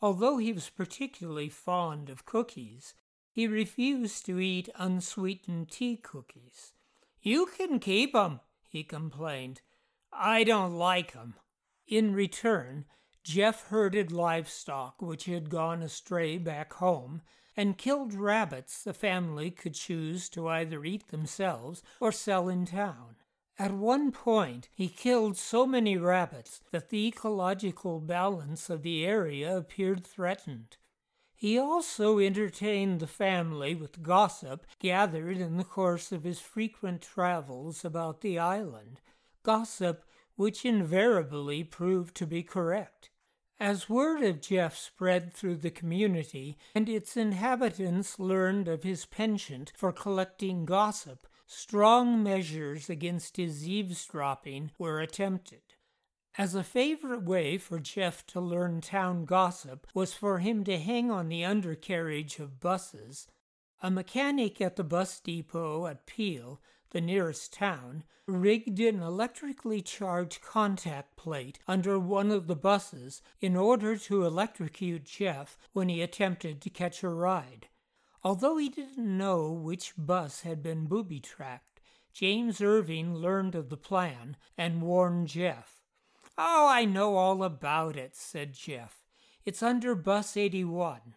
Although 0.02 0.38
he 0.38 0.54
was 0.54 0.70
particularly 0.70 1.50
fond 1.50 2.10
of 2.10 2.26
cookies, 2.26 2.94
he 3.32 3.48
refused 3.48 4.26
to 4.26 4.40
eat 4.40 4.70
unsweetened 4.76 5.70
tea 5.70 5.98
cookies. 5.98 6.74
You 7.22 7.48
can 7.48 7.80
keep 7.80 8.16
'em, 8.16 8.40
he 8.68 8.84
complained. 8.84 9.62
I 10.12 10.44
don't 10.44 10.76
like 10.76 11.16
'em. 11.16 11.36
In 11.86 12.14
return, 12.14 12.86
Gef 13.24 13.64
herded 13.68 14.12
livestock 14.12 15.02
which 15.02 15.26
had 15.26 15.50
gone 15.50 15.84
astray 15.84 16.38
back 16.38 16.74
home 16.74 17.22
and 17.60 17.78
killed 17.78 18.14
rabbits 18.14 18.84
the 18.84 18.94
family 18.94 19.52
could 19.52 19.74
choose 19.74 20.30
to 20.30 20.48
either 20.48 20.86
eat 20.86 21.10
themselves 21.10 21.84
or 22.00 22.10
sell 22.10 22.48
in 22.48 22.66
town. 22.66 23.18
At 23.58 23.74
one 23.74 24.14
point, 24.14 24.70
he 24.74 24.88
killed 24.88 25.36
so 25.36 25.68
many 25.68 25.98
rabbits 25.98 26.62
that 26.72 26.88
the 26.88 27.08
ecological 27.08 28.00
balance 28.00 28.70
of 28.70 28.82
the 28.82 29.06
area 29.06 29.58
appeared 29.58 30.08
threatened. 30.08 30.78
He 31.36 31.60
also 31.60 32.18
entertained 32.20 33.02
the 33.02 33.08
family 33.08 33.76
with 33.76 34.04
gossip 34.04 34.66
gathered 34.80 35.36
in 35.36 35.58
the 35.58 35.66
course 35.66 36.14
of 36.14 36.24
his 36.24 36.40
frequent 36.40 37.02
travels 37.02 37.84
about 37.84 38.22
the 38.22 38.40
island, 38.40 39.02
gossip 39.44 40.06
which 40.38 40.64
invariably 40.64 41.66
proved 41.66 42.16
to 42.16 42.26
be 42.26 42.42
correct. 42.42 43.10
As 43.62 43.90
word 43.90 44.24
of 44.24 44.40
Gef 44.40 44.78
spread 44.78 45.34
through 45.34 45.58
the 45.58 45.70
community 45.70 46.58
and 46.74 46.88
its 46.88 47.18
inhabitants 47.18 48.18
learned 48.18 48.70
of 48.70 48.84
his 48.84 49.06
penchant 49.06 49.74
for 49.76 49.92
collecting 49.92 50.64
gossip, 50.64 51.28
strong 51.46 52.24
measures 52.24 52.90
against 52.90 53.36
his 53.36 53.68
eavesdropping 53.68 54.72
were 54.78 55.02
attempted. 55.02 55.62
As 56.38 56.56
a 56.56 56.64
favorite 56.64 57.24
way 57.24 57.58
for 57.58 57.80
Gef 57.80 58.26
to 58.28 58.40
learn 58.40 58.80
town 58.80 59.26
gossip 59.26 59.88
was 59.94 60.14
for 60.14 60.40
him 60.40 60.64
to 60.64 60.78
hang 60.80 61.12
on 61.12 61.28
the 61.28 61.44
undercarriage 61.44 62.40
of 62.40 62.62
buses. 62.62 63.28
A 63.82 63.92
mechanic 63.92 64.62
at 64.62 64.78
the 64.78 64.86
bus 64.86 65.20
depot 65.20 65.86
at 65.86 66.06
Peel, 66.06 66.62
the 66.92 67.02
nearest 67.02 67.54
town, 67.54 68.04
rigged 68.26 68.80
an 68.80 69.02
electrically 69.02 69.82
charged 69.82 70.42
contact 70.42 71.16
plate 71.16 71.60
under 71.68 72.00
one 72.00 72.32
of 72.32 72.48
the 72.48 72.56
buses 72.56 73.22
in 73.40 73.56
order 73.56 73.98
to 73.98 74.24
electrocute 74.24 75.06
Gef 75.06 75.58
when 75.74 75.90
he 75.90 76.02
attempted 76.02 76.62
to 76.62 76.70
catch 76.70 77.04
a 77.04 77.10
ride. 77.10 77.68
Although 78.24 78.58
he 78.58 78.70
didn't 78.70 79.18
know 79.18 79.52
which 79.52 79.94
bus 79.98 80.42
had 80.42 80.62
been 80.62 80.88
booby 80.88 81.20
tracked, 81.20 81.80
James 82.14 82.62
Irving 82.62 83.16
learned 83.16 83.56
of 83.56 83.70
the 83.70 83.78
plan 83.78 84.36
and 84.58 84.82
warned 84.82 85.30
Gef. 85.30 85.82
Oh, 86.38 86.68
I 86.70 86.86
know 86.86 87.16
all 87.16 87.44
about 87.44 87.96
it, 87.96 88.16
said 88.16 88.54
Gef. 88.54 89.06
It's 89.46 89.64
under 89.64 89.96
bus 89.96 90.36
81. 90.36 91.16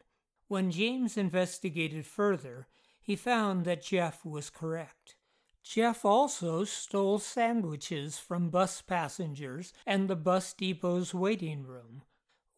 When 0.48 0.70
James 0.70 1.16
investigated 1.16 2.06
further, 2.06 2.68
he 3.00 3.16
found 3.16 3.64
that 3.64 3.82
Gef 3.82 4.24
was 4.24 4.50
correct. 4.50 5.16
Gef 5.64 6.04
also 6.04 6.64
stole 6.64 7.18
sandwiches 7.18 8.18
from 8.18 8.50
bus 8.50 8.82
passengers 8.82 9.72
and 9.86 10.08
the 10.08 10.16
bus 10.16 10.52
depot's 10.52 11.14
waiting 11.14 11.62
room. 11.62 12.02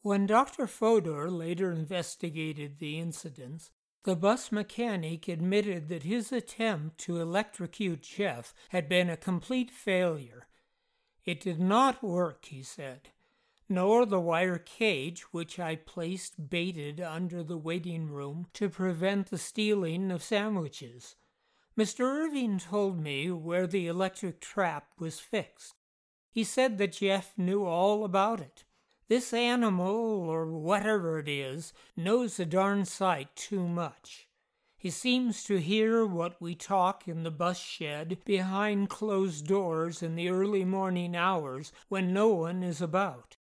When 0.00 0.26
Dr. 0.26 0.66
Fodor 0.66 1.30
later 1.30 1.70
investigated 1.72 2.78
the 2.78 2.98
incidents, 2.98 3.70
the 4.04 4.16
bus 4.16 4.52
mechanic 4.52 5.28
admitted 5.28 5.88
that 5.88 6.02
his 6.02 6.30
attempt 6.30 6.98
to 6.98 7.20
electrocute 7.20 8.02
Gef 8.02 8.52
had 8.68 8.88
been 8.88 9.08
a 9.08 9.16
complete 9.16 9.70
failure. 9.70 10.46
It 11.24 11.40
did 11.40 11.58
not 11.58 12.02
work, 12.02 12.44
he 12.46 12.62
said, 12.62 13.10
nor 13.68 14.04
the 14.04 14.20
wire 14.20 14.58
cage 14.58 15.22
which 15.32 15.58
I 15.58 15.76
placed 15.76 16.50
baited 16.50 17.00
under 17.00 17.42
the 17.42 17.56
waiting 17.56 18.10
room 18.10 18.46
to 18.54 18.68
prevent 18.68 19.30
the 19.30 19.38
stealing 19.38 20.10
of 20.10 20.22
sandwiches. 20.22 21.16
Mr. 21.78 22.04
Irving 22.04 22.58
told 22.58 23.00
me 23.00 23.30
where 23.30 23.66
the 23.66 23.88
electric 23.88 24.40
trap 24.40 24.88
was 24.98 25.18
fixed. 25.18 25.74
He 26.30 26.44
said 26.44 26.78
that 26.78 26.92
Gef 26.92 27.36
knew 27.36 27.64
all 27.64 28.04
about 28.04 28.40
it. 28.40 28.64
This 29.08 29.32
animal, 29.32 29.86
or 29.86 30.46
whatever 30.46 31.18
it 31.18 31.28
is, 31.28 31.72
knows 31.96 32.38
a 32.38 32.46
darn 32.46 32.84
sight 32.84 33.34
too 33.36 33.66
much. 33.66 34.28
He 34.78 34.90
seems 34.90 35.44
to 35.44 35.60
hear 35.60 36.06
what 36.06 36.40
we 36.40 36.54
talk 36.54 37.08
in 37.08 37.22
the 37.22 37.30
bus 37.30 37.58
shed 37.58 38.18
behind 38.24 38.88
closed 38.88 39.46
doors 39.46 40.02
in 40.02 40.14
the 40.14 40.28
early 40.28 40.64
morning 40.64 41.16
hours 41.16 41.72
when 41.88 42.12
no 42.12 42.28
one 42.28 42.62
is 42.62 42.80
about. 42.80 43.36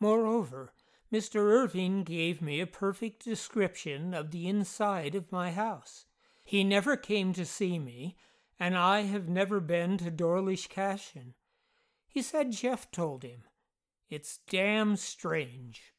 Moreover, 0.00 0.72
Mr. 1.12 1.36
Irving 1.36 2.04
gave 2.04 2.42
me 2.42 2.60
a 2.60 2.66
perfect 2.66 3.24
description 3.24 4.14
of 4.14 4.30
the 4.30 4.48
inside 4.48 5.14
of 5.14 5.32
my 5.32 5.50
house. 5.52 6.05
He 6.46 6.62
never 6.62 6.96
came 6.96 7.32
to 7.32 7.44
see 7.44 7.76
me, 7.76 8.16
and 8.60 8.78
I 8.78 9.00
have 9.00 9.28
never 9.28 9.58
been 9.58 9.98
to 9.98 10.12
Doarlish 10.12 10.68
Cashen. 10.68 11.34
He 12.06 12.22
said 12.22 12.52
Gef 12.52 12.88
told 12.92 13.24
him. 13.24 13.42
It's 14.08 14.38
damn 14.48 14.94
strange. 14.94 15.92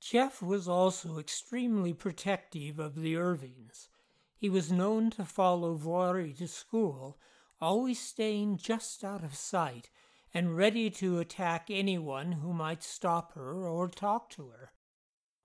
Gef 0.00 0.42
was 0.42 0.66
also 0.66 1.20
extremely 1.20 1.94
protective 1.94 2.80
of 2.80 2.96
the 2.96 3.16
Irvings. 3.16 3.88
He 4.36 4.50
was 4.50 4.72
known 4.72 5.10
to 5.10 5.24
follow 5.24 5.78
Voirrey 5.78 6.36
to 6.38 6.48
school, 6.48 7.20
always 7.60 8.00
staying 8.00 8.56
just 8.56 9.04
out 9.04 9.22
of 9.22 9.36
sight 9.36 9.88
and 10.34 10.56
ready 10.56 10.90
to 10.90 11.20
attack 11.20 11.68
anyone 11.70 12.32
who 12.32 12.52
might 12.52 12.82
stop 12.82 13.34
her 13.34 13.68
or 13.68 13.88
talk 13.88 14.30
to 14.30 14.48
her. 14.48 14.72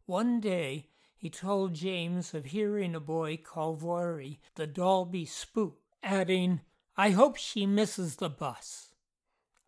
One 0.07 0.39
day, 0.39 0.89
he 1.21 1.29
told 1.29 1.75
James 1.75 2.33
of 2.33 2.45
hearing 2.45 2.95
a 2.95 2.99
boy 2.99 3.37
call 3.37 3.77
Voirrey 3.77 4.39
the 4.55 4.65
Dalby 4.65 5.23
spook, 5.23 5.79
adding, 6.01 6.61
I 6.97 7.11
hope 7.11 7.37
she 7.37 7.67
misses 7.67 8.15
the 8.15 8.27
bus. 8.27 8.95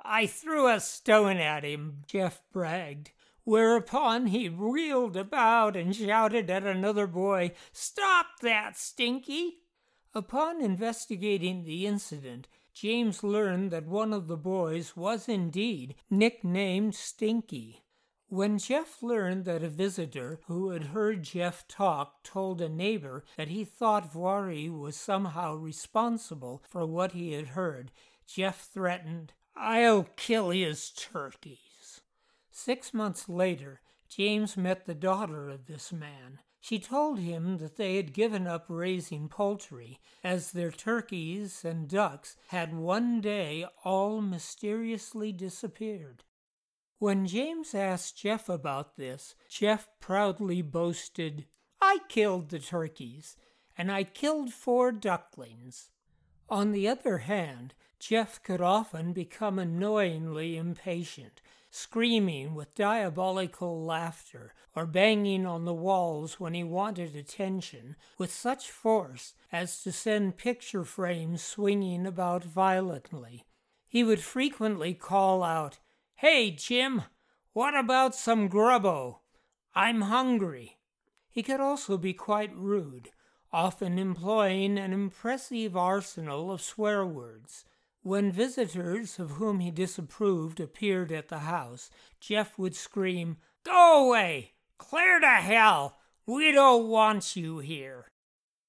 I 0.03 0.25
threw 0.25 0.67
a 0.67 0.79
stone 0.79 1.37
at 1.37 1.63
him, 1.63 2.01
Gef 2.07 2.41
bragged, 2.51 3.11
whereupon 3.43 4.25
he 4.27 4.49
reeled 4.49 5.15
about 5.15 5.75
and 5.75 5.95
shouted 5.95 6.49
at 6.49 6.63
another 6.63 7.05
boy, 7.05 7.51
Stop 7.71 8.39
that, 8.41 8.75
Stinky! 8.75 9.59
Upon 10.15 10.59
investigating 10.59 11.65
the 11.65 11.85
incident, 11.85 12.47
James 12.73 13.23
learned 13.23 13.69
that 13.69 13.85
one 13.85 14.11
of 14.11 14.25
the 14.25 14.37
boys 14.37 14.97
was 14.97 15.29
indeed 15.29 15.93
nicknamed 16.09 16.95
Stinky. 16.95 17.82
When 18.33 18.57
Gef 18.57 19.03
learned 19.03 19.45
that 19.45 19.61
a 19.61 19.69
visitor 19.69 20.39
who 20.47 20.71
had 20.71 20.85
heard 20.85 21.21
Gef 21.21 21.67
talk 21.67 22.23
told 22.23 22.61
a 22.61 22.67
neighbor 22.67 23.23
that 23.37 23.49
he 23.49 23.63
thought 23.63 24.11
Voirrey 24.11 24.75
was 24.75 24.95
somehow 24.95 25.53
responsible 25.53 26.63
for 26.67 26.83
what 26.83 27.11
he 27.11 27.33
had 27.33 27.49
heard, 27.49 27.91
Gef 28.25 28.61
threatened, 28.73 29.33
I'll 29.55 30.07
kill 30.15 30.49
his 30.49 30.89
turkeys. 30.89 32.01
Six 32.49 32.91
months 32.91 33.29
later, 33.29 33.81
James 34.09 34.57
met 34.57 34.87
the 34.87 34.95
daughter 34.95 35.47
of 35.51 35.67
this 35.67 35.93
man. 35.93 36.39
She 36.59 36.79
told 36.79 37.19
him 37.19 37.59
that 37.59 37.75
they 37.75 37.97
had 37.97 38.13
given 38.13 38.47
up 38.47 38.65
raising 38.67 39.29
poultry, 39.29 39.99
as 40.23 40.53
their 40.53 40.71
turkeys 40.71 41.63
and 41.63 41.87
ducks 41.87 42.35
had 42.47 42.73
one 42.73 43.21
day 43.21 43.67
all 43.85 44.21
mysteriously 44.21 45.31
disappeared. 45.31 46.23
When 47.03 47.27
James 47.27 47.75
asked 47.75 48.23
Gef 48.23 48.47
about 48.47 48.95
this, 48.95 49.35
Gef 49.49 49.89
proudly 49.99 50.61
boasted, 50.61 51.47
I 51.81 51.99
killed 52.07 52.47
the 52.47 52.59
turkeys, 52.59 53.35
and 53.77 53.91
I 53.91 54.05
killed 54.05 54.53
four 54.53 54.93
ducklings. 54.93 55.89
On 56.47 56.71
the 56.71 56.87
other 56.87 57.17
hand, 57.17 57.73
Gef 57.99 58.41
could 58.41 58.61
often 58.61 59.11
become 59.11 59.59
annoyingly 59.59 60.55
impatient 60.55 61.41
screaming 61.69 62.55
with 62.55 62.73
diabolical 62.73 63.83
laughter, 63.83 64.53
or 64.73 64.85
banging 64.85 65.45
on 65.45 65.65
the 65.65 65.73
walls 65.73 66.39
when 66.39 66.53
he 66.53 66.63
wanted 66.63 67.17
attention, 67.17 67.97
with 68.17 68.31
such 68.31 68.71
force 68.71 69.33
as 69.51 69.83
to 69.83 69.91
send 69.91 70.37
picture 70.37 70.85
frames 70.85 71.43
swinging 71.43 72.07
about 72.07 72.45
violently. 72.45 73.43
He 73.89 74.05
would 74.05 74.21
frequently 74.21 74.93
call 74.93 75.43
out, 75.43 75.79
Hey, 76.23 76.51
Jim, 76.51 77.01
what 77.51 77.75
about 77.77 78.15
some 78.15 78.47
grubbo? 78.47 79.17
I'm 79.75 80.03
hungry. 80.03 80.77
He 81.29 81.43
could 81.43 81.59
also 81.59 81.97
be 81.97 82.13
quite 82.13 82.55
rude, 82.55 83.09
often 83.51 83.99
employing 83.99 84.77
an 84.77 84.93
impressive 84.93 85.75
arsenal 85.75 86.49
of 86.49 86.61
swear 86.61 87.05
words. 87.05 87.65
When 88.03 88.31
visitors 88.31 89.19
of 89.19 89.31
whom 89.31 89.59
he 89.59 89.69
disapproved 89.69 90.61
appeared 90.61 91.11
at 91.11 91.27
the 91.27 91.39
house, 91.39 91.89
Gef 92.21 92.57
would 92.57 92.73
scream, 92.73 93.35
Go 93.65 94.07
away! 94.07 94.53
Clear 94.77 95.19
to 95.19 95.27
hell! 95.27 95.97
We 96.25 96.53
don't 96.53 96.87
want 96.87 97.35
you 97.35 97.59
here! 97.59 98.07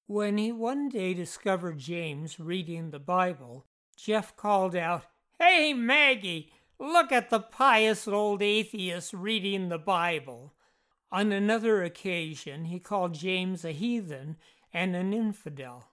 When 0.07 0.37
he 0.37 0.51
one 0.51 0.89
day 0.89 1.13
discovered 1.13 1.77
James 1.77 2.37
reading 2.37 2.91
the 2.91 2.99
Bible, 2.99 3.65
Gef 3.95 4.35
called 4.35 4.75
out, 4.75 5.05
Hey, 5.39 5.73
Maggie, 5.73 6.51
look 6.79 7.11
at 7.11 7.29
the 7.29 7.39
pious 7.39 8.07
old 8.07 8.41
atheist 8.41 9.13
reading 9.13 9.69
the 9.69 9.77
Bible. 9.77 10.53
On 11.11 11.31
another 11.31 11.83
occasion, 11.83 12.65
he 12.65 12.79
called 12.79 13.13
James 13.13 13.63
a 13.63 13.71
heathen 13.71 14.37
and 14.73 14.95
an 14.95 15.13
infidel. 15.13 15.91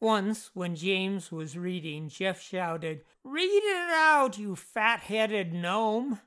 Once, 0.00 0.50
when 0.54 0.74
James 0.74 1.30
was 1.30 1.58
reading, 1.58 2.08
Gef 2.08 2.40
shouted, 2.40 3.04
Read 3.22 3.62
it 3.62 3.90
out, 3.90 4.38
you 4.38 4.56
fat 4.56 5.00
headed 5.00 5.52
gnome! 5.52 6.20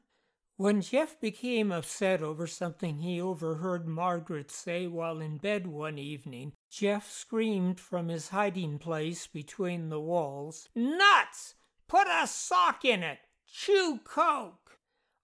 When 0.57 0.81
Gef 0.81 1.19
became 1.19 1.71
upset 1.71 2.21
over 2.21 2.45
something 2.45 2.99
he 2.99 3.19
overheard 3.19 3.87
Margaret 3.87 4.51
say 4.51 4.85
while 4.85 5.19
in 5.19 5.39
bed 5.39 5.65
one 5.65 5.97
evening, 5.97 6.53
Gef 6.69 7.09
screamed 7.09 7.79
from 7.79 8.09
his 8.09 8.29
hiding 8.29 8.77
place 8.77 9.25
between 9.25 9.89
the 9.89 9.99
walls, 9.99 10.69
Nuts! 10.75 11.55
Put 11.87 12.07
a 12.07 12.27
sock 12.27 12.85
in 12.85 13.01
it! 13.01 13.17
Chew 13.55 13.99
coke! 14.03 14.79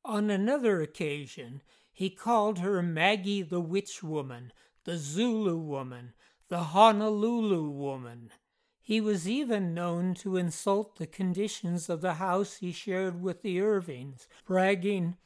On 0.05 0.29
another 0.29 0.83
occasion, 0.83 1.63
he 1.91 2.11
called 2.11 2.59
her 2.59 2.83
Maggie 2.83 3.41
the 3.41 3.59
Witch 3.59 4.03
Woman, 4.03 4.53
the 4.83 4.99
Zulu 4.99 5.57
Woman, 5.57 6.13
the 6.47 6.65
Honolulu 6.65 7.71
Woman. 7.71 8.31
He 8.79 9.01
was 9.01 9.27
even 9.27 9.73
known 9.73 10.13
to 10.15 10.37
insult 10.37 10.97
the 10.97 11.07
conditions 11.07 11.89
of 11.89 12.01
the 12.01 12.13
house 12.13 12.57
he 12.57 12.71
shared 12.71 13.19
with 13.19 13.41
the 13.41 13.59
Irvings, 13.61 14.27
bragging, 14.45 15.17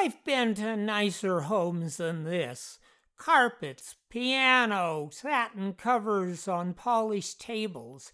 I've 0.00 0.24
been 0.24 0.56
to 0.56 0.76
nicer 0.76 1.42
homes 1.42 1.98
than 1.98 2.24
this. 2.24 2.80
Carpets, 3.16 3.94
piano, 4.10 5.10
satin 5.12 5.74
covers 5.74 6.48
on 6.48 6.74
polished 6.74 7.40
tables. 7.40 8.12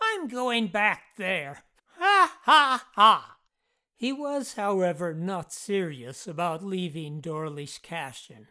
I'm 0.00 0.26
going 0.26 0.66
back 0.66 1.16
there. 1.16 1.62
Ha 1.96 2.38
ha 2.42 2.88
ha! 2.96 3.37
He 3.98 4.12
was, 4.12 4.54
however, 4.54 5.12
not 5.12 5.52
serious 5.52 6.28
about 6.28 6.62
leaving 6.62 7.20
Doarlish 7.20 7.82
Cashen. 7.82 8.46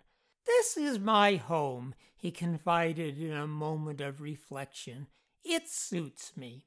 This 0.45 0.75
is 0.75 0.99
my 0.99 1.37
home, 1.37 1.95
he 2.17 2.31
confided 2.31 3.17
in 3.17 3.31
a 3.31 3.47
moment 3.47 4.01
of 4.01 4.19
reflection. 4.19 5.07
It 5.45 5.69
suits 5.69 6.35
me. 6.35 6.65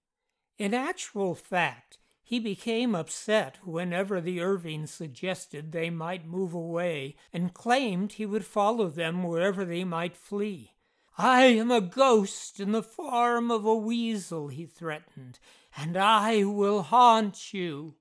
In 0.56 0.72
actual 0.72 1.34
fact, 1.34 1.98
he 2.22 2.40
became 2.40 2.94
upset 2.94 3.58
whenever 3.66 4.18
the 4.18 4.40
Irvings 4.40 4.90
suggested 4.90 5.72
they 5.72 5.90
might 5.90 6.26
move 6.26 6.54
away 6.54 7.16
and 7.34 7.52
claimed 7.52 8.12
he 8.12 8.24
would 8.24 8.46
follow 8.46 8.88
them 8.88 9.24
wherever 9.24 9.66
they 9.66 9.84
might 9.84 10.16
flee. 10.16 10.72
I 11.18 11.42
am 11.42 11.70
a 11.70 11.82
ghost 11.82 12.58
in 12.58 12.72
the 12.72 12.82
form 12.82 13.50
of 13.50 13.66
a 13.66 13.74
weasel, 13.74 14.48
he 14.48 14.64
threatened, 14.64 15.38
and 15.76 15.98
I 15.98 16.44
will 16.44 16.82
haunt 16.82 17.52
you. 17.52 17.96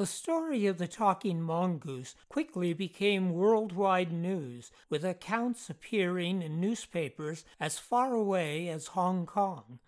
The 0.00 0.06
story 0.06 0.64
of 0.64 0.78
the 0.78 0.88
talking 0.88 1.42
mongoose 1.42 2.14
quickly 2.30 2.72
became 2.72 3.34
worldwide 3.34 4.10
news, 4.10 4.72
with 4.88 5.04
accounts 5.04 5.68
appearing 5.68 6.40
in 6.40 6.58
newspapers 6.58 7.44
as 7.60 7.78
far 7.78 8.14
away 8.14 8.70
as 8.70 8.96
Hong 8.96 9.26
Kong. 9.26 9.78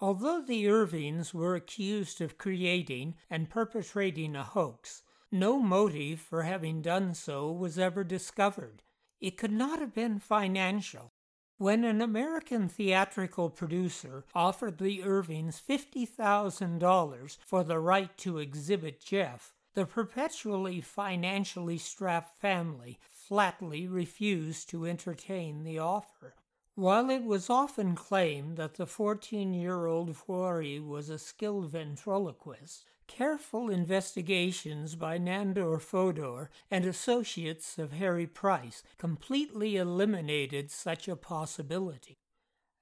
Although 0.00 0.42
the 0.42 0.68
Irvings 0.68 1.34
were 1.34 1.56
accused 1.56 2.20
of 2.20 2.38
creating 2.38 3.16
and 3.28 3.50
perpetrating 3.50 4.36
a 4.36 4.44
hoax, 4.44 5.02
no 5.32 5.58
motive 5.58 6.20
for 6.20 6.44
having 6.44 6.80
done 6.80 7.12
so 7.12 7.50
was 7.50 7.80
ever 7.80 8.04
discovered. 8.04 8.84
It 9.20 9.36
could 9.36 9.50
not 9.50 9.80
have 9.80 9.92
been 9.92 10.20
financial. 10.20 11.14
When 11.60 11.82
an 11.82 12.00
American 12.00 12.68
theatrical 12.68 13.50
producer 13.50 14.24
offered 14.32 14.78
the 14.78 15.02
Irvings 15.02 15.60
$50,000 15.60 17.38
for 17.44 17.64
the 17.64 17.80
right 17.80 18.16
to 18.18 18.38
exhibit 18.38 19.00
Gef, 19.00 19.52
the 19.74 19.84
perpetually 19.84 20.80
financially 20.80 21.76
strapped 21.76 22.40
family 22.40 23.00
flatly 23.10 23.88
refused 23.88 24.70
to 24.70 24.86
entertain 24.86 25.64
the 25.64 25.80
offer. 25.80 26.36
While 26.76 27.10
it 27.10 27.24
was 27.24 27.50
often 27.50 27.96
claimed 27.96 28.56
that 28.56 28.74
the 28.74 28.86
14 28.86 29.52
year 29.52 29.86
old 29.86 30.10
Voirrey 30.10 30.78
was 30.78 31.10
a 31.10 31.18
skilled 31.18 31.70
ventriloquist, 31.72 32.84
careful 33.08 33.68
investigations 33.68 34.94
by 34.94 35.18
Nandor 35.18 35.80
Fodor 35.80 36.50
and 36.70 36.84
associates 36.84 37.78
of 37.78 37.92
Harry 37.92 38.26
Price 38.26 38.84
completely 38.98 39.76
eliminated 39.76 40.70
such 40.70 41.08
a 41.08 41.16
possibility. 41.16 42.18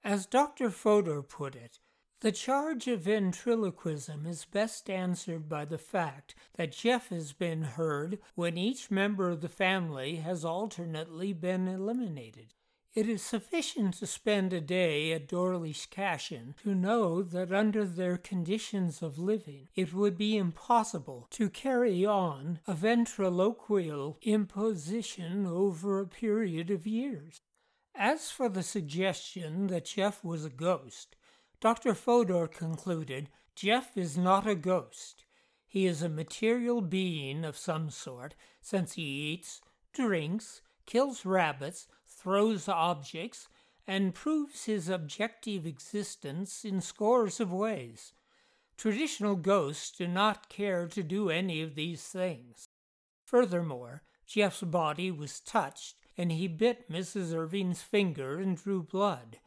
As 0.04 0.26
Dr. 0.26 0.68
Fodor 0.68 1.22
put 1.22 1.56
it, 1.56 1.78
The 2.20 2.32
charge 2.32 2.88
of 2.88 3.02
ventriloquism 3.02 4.26
is 4.26 4.46
best 4.46 4.88
answered 4.88 5.48
by 5.48 5.64
the 5.66 5.78
fact 5.78 6.34
that 6.54 6.72
Gef 6.72 7.08
has 7.08 7.32
been 7.32 7.62
heard 7.62 8.18
when 8.34 8.56
each 8.56 8.90
member 8.90 9.30
of 9.30 9.42
the 9.42 9.48
family 9.50 10.16
has 10.16 10.44
alternately 10.44 11.32
been 11.34 11.68
eliminated. 11.68 12.54
It 12.96 13.11
is 13.11 13.20
sufficient 13.20 13.92
to 13.98 14.06
spend 14.06 14.54
a 14.54 14.61
day 14.62 15.12
at 15.12 15.28
Doarlish 15.28 15.90
Cashen 15.90 16.54
to 16.62 16.74
know 16.74 17.22
that 17.22 17.52
under 17.52 17.85
their 17.85 18.16
conditions 18.16 19.02
of 19.02 19.18
living 19.18 19.68
it 19.74 19.92
would 19.92 20.16
be 20.16 20.38
impossible 20.38 21.26
to 21.32 21.50
carry 21.50 22.06
on 22.06 22.61
a 22.66 22.72
ventriloquial 22.72 24.16
imposition 24.22 25.44
over 25.44 26.00
a 26.00 26.06
period 26.06 26.70
of 26.70 26.87
years. 26.87 27.42
As 27.94 28.30
for 28.30 28.48
the 28.48 28.62
suggestion 28.62 29.66
that 29.66 29.85
Gef 29.85 30.24
was 30.24 30.46
a 30.46 30.50
ghost, 30.50 31.16
Dr. 31.61 31.92
Fodor 31.92 32.48
concluded 32.48 33.28
Gef 33.54 33.94
is 33.94 34.16
not 34.16 34.46
a 34.46 34.54
ghost. 34.54 35.26
He 35.66 35.85
is 35.85 36.00
a 36.00 36.09
material 36.09 36.80
being 36.80 37.44
of 37.44 37.59
some 37.59 37.90
sort, 37.90 38.35
since 38.62 38.94
he 38.94 39.02
eats, 39.02 39.61
drinks, 39.92 40.62
kills 40.87 41.26
rabbits, 41.26 41.88
throws 42.26 42.66
objects, 42.66 43.46
and 43.86 44.12
proves 44.12 44.64
his 44.64 44.88
objective 44.88 45.64
existence 45.64 46.64
in 46.64 46.80
scores 46.80 47.38
of 47.38 47.52
ways. 47.52 48.14
Traditional 48.76 49.36
ghosts 49.36 49.96
do 49.96 50.08
not 50.08 50.48
care 50.48 50.88
to 50.88 51.04
do 51.04 51.30
any 51.30 51.62
of 51.62 51.76
these 51.76 52.02
things. 52.02 52.68
Furthermore, 53.24 54.02
Gef's 54.26 54.62
body 54.62 55.08
was 55.12 55.38
touched, 55.38 56.00
and 56.18 56.32
he 56.32 56.48
bit 56.48 56.90
Mrs. 56.90 57.32
Irving's 57.32 57.82
finger 57.82 58.40
and 58.40 58.56
drew 58.56 58.82
blood. 58.82 59.38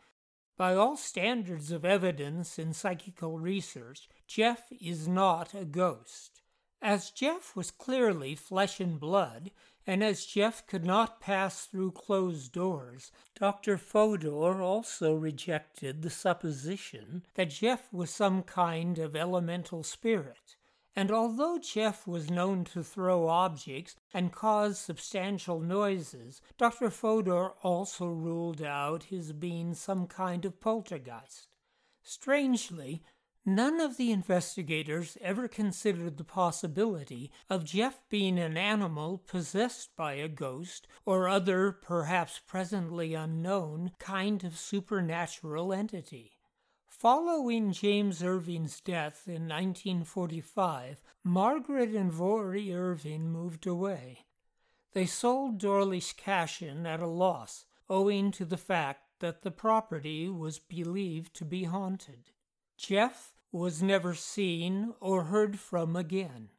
By 0.55 0.73
all 0.73 0.95
standards 0.95 1.73
of 1.73 1.83
evidence 1.83 2.57
in 2.57 2.71
psychical 2.71 3.39
research, 3.39 4.07
Gef 4.25 4.71
is 4.79 5.05
not 5.05 5.53
a 5.53 5.65
ghost. 5.65 6.43
As 6.81 7.11
Gef 7.11 7.57
was 7.57 7.71
clearly 7.71 8.35
flesh 8.35 8.79
and 8.79 8.97
blood, 8.97 9.51
and 9.89 10.04
as 10.04 10.23
Gef 10.23 10.67
could 10.67 10.86
not 10.86 11.19
pass 11.19 11.65
through 11.65 11.89
closed 11.93 12.52
doors, 12.52 13.12
Dr. 13.34 13.75
Fodor 13.75 14.62
also 14.62 15.15
rejected 15.15 16.04
the 16.04 16.12
supposition 16.12 17.25
that 17.34 17.49
Gef 17.49 17.91
was 17.91 18.12
some 18.12 18.43
kind 18.43 18.99
of 18.99 19.15
elemental 19.15 19.82
spirit. 19.82 20.58
And 20.95 21.10
although 21.10 21.58
Gef 21.58 22.06
was 22.06 22.30
known 22.30 22.65
to 22.65 22.84
throw 22.84 23.30
objects 23.30 23.95
and 24.13 24.32
cause 24.32 24.78
substantial 24.78 25.60
noises, 25.60 26.39
Dr. 26.60 26.91
Fodor 26.91 27.54
also 27.63 28.06
ruled 28.10 28.62
out 28.62 29.06
his 29.06 29.34
being 29.34 29.73
some 29.73 30.06
kind 30.06 30.45
of 30.45 30.62
poltergeist. 30.62 31.47
Strangely, 32.04 33.02
None 33.45 33.80
of 33.80 33.97
the 33.97 34.12
investigators 34.12 35.17
ever 35.21 35.47
considered 35.47 36.17
the 36.17 36.23
possibility 36.23 37.32
of 37.49 37.63
Gef 37.63 38.02
being 38.10 38.38
an 38.38 38.58
animal 38.58 39.17
possessed 39.17 39.95
by 39.95 40.13
a 40.13 40.28
ghost 40.28 40.88
or 41.06 41.28
other, 41.28 41.71
perhaps 41.71 42.39
presently 42.45 43.13
unknown, 43.13 43.91
kind 43.97 44.43
of 44.43 44.58
supernatural 44.58 45.71
entity. 45.71 46.34
Following 46.86 47.71
James 47.71 48.21
Irving's 48.21 48.82
death 48.82 49.23
in 49.25 49.47
1945, 49.47 51.02
Margaret 51.23 51.95
and 51.95 52.12
Voirrey 52.12 52.75
Irving 52.75 53.32
moved 53.32 53.65
away. 53.65 54.25
They 54.91 55.06
sold 55.06 55.60
Doarlish 55.60 56.17
Cashen 56.17 56.86
at 56.86 57.02
a 57.02 57.08
loss, 57.08 57.65
owing 57.89 58.32
to 58.32 58.43
the 58.43 58.58
fact 58.58 59.19
that 59.19 59.43
the 59.43 59.52
property 59.52 60.28
was 60.28 60.60
believed 60.60 61.34
to 61.36 61.45
be 61.45 61.63
haunted. 61.63 62.32
Gef 62.79 63.33
was 63.51 63.83
never 63.83 64.13
seen 64.15 64.93
or 65.01 65.25
heard 65.25 65.59
from 65.59 65.97
again. 65.97 66.49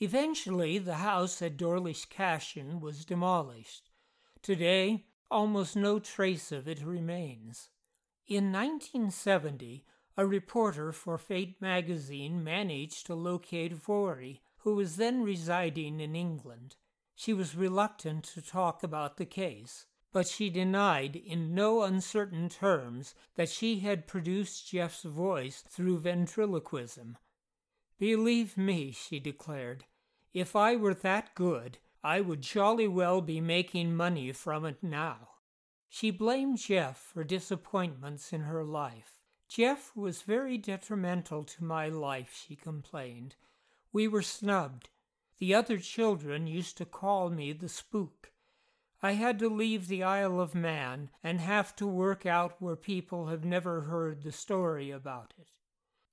Eventually, 0.00 0.78
the 0.78 0.96
house 0.96 1.40
at 1.40 1.56
Doarlish 1.56 2.08
Cashen 2.08 2.80
was 2.80 3.04
demolished. 3.04 3.88
Today, 4.42 5.06
almost 5.30 5.76
no 5.76 6.00
trace 6.00 6.50
of 6.50 6.66
it 6.66 6.82
remains. 6.82 7.68
In 8.26 8.50
1970, 8.50 9.84
a 10.16 10.26
reporter 10.26 10.90
for 10.90 11.16
Fate 11.16 11.60
magazine 11.60 12.42
managed 12.42 13.06
to 13.06 13.14
locate 13.14 13.72
Voirrey, 13.72 14.40
who 14.58 14.74
was 14.74 14.96
then 14.96 15.22
residing 15.22 16.00
in 16.00 16.16
England. 16.16 16.74
She 17.14 17.32
was 17.32 17.54
reluctant 17.54 18.24
to 18.24 18.42
talk 18.42 18.82
about 18.82 19.18
the 19.18 19.26
case, 19.26 19.86
but 20.12 20.26
she 20.26 20.50
denied 20.50 21.14
in 21.14 21.54
no 21.54 21.82
uncertain 21.82 22.48
terms 22.48 23.14
that 23.36 23.48
she 23.48 23.80
had 23.80 24.06
produced 24.06 24.70
Gef's 24.70 25.04
voice 25.04 25.62
through 25.68 25.98
ventriloquism. 25.98 27.16
Believe 27.98 28.56
me, 28.56 28.90
she 28.92 29.20
declared, 29.20 29.84
if 30.32 30.56
I 30.56 30.76
were 30.76 30.94
that 30.94 31.34
good, 31.34 31.78
I 32.02 32.20
would 32.20 32.40
jolly 32.40 32.88
well 32.88 33.20
be 33.20 33.40
making 33.40 33.94
money 33.94 34.32
from 34.32 34.64
it 34.64 34.82
now. 34.82 35.28
She 35.88 36.10
blamed 36.10 36.58
Gef 36.58 36.96
for 36.96 37.24
disappointments 37.24 38.32
in 38.32 38.42
her 38.42 38.64
life. 38.64 39.20
Gef 39.48 39.94
was 39.96 40.22
very 40.22 40.56
detrimental 40.56 41.44
to 41.44 41.64
my 41.64 41.88
life, 41.88 42.44
she 42.46 42.54
complained. 42.54 43.34
We 43.92 44.06
were 44.06 44.22
snubbed. 44.22 44.88
The 45.38 45.54
other 45.54 45.78
children 45.78 46.46
used 46.46 46.78
to 46.78 46.84
call 46.84 47.28
me 47.28 47.52
the 47.52 47.68
spook. 47.68 48.30
I 49.02 49.12
had 49.12 49.38
to 49.38 49.48
leave 49.48 49.88
the 49.88 50.02
Isle 50.02 50.40
of 50.40 50.54
Man 50.54 51.10
and 51.22 51.40
have 51.40 51.74
to 51.76 51.86
work 51.86 52.26
out 52.26 52.60
where 52.60 52.76
people 52.76 53.28
have 53.28 53.44
never 53.44 53.82
heard 53.82 54.22
the 54.22 54.32
story 54.32 54.90
about 54.90 55.32
it. 55.38 55.50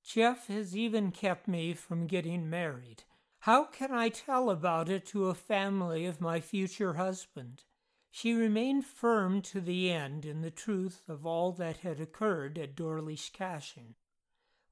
Gef 0.02 0.46
has 0.46 0.74
even 0.74 1.12
kept 1.12 1.46
me 1.46 1.74
from 1.74 2.06
getting 2.06 2.48
married. 2.48 3.04
How 3.40 3.64
can 3.64 3.92
I 3.92 4.08
tell 4.08 4.48
about 4.48 4.88
it 4.88 5.04
to 5.06 5.26
a 5.26 5.34
family 5.34 6.06
of 6.06 6.20
my 6.20 6.40
future 6.40 6.94
husband? 6.94 7.64
She 8.10 8.32
remained 8.32 8.86
firm 8.86 9.42
to 9.42 9.60
the 9.60 9.90
end 9.90 10.24
in 10.24 10.40
the 10.40 10.50
truth 10.50 11.02
of 11.08 11.26
all 11.26 11.52
that 11.52 11.78
had 11.78 12.00
occurred 12.00 12.58
at 12.58 12.74
Doarlish 12.74 13.32
Cashen. 13.32 13.96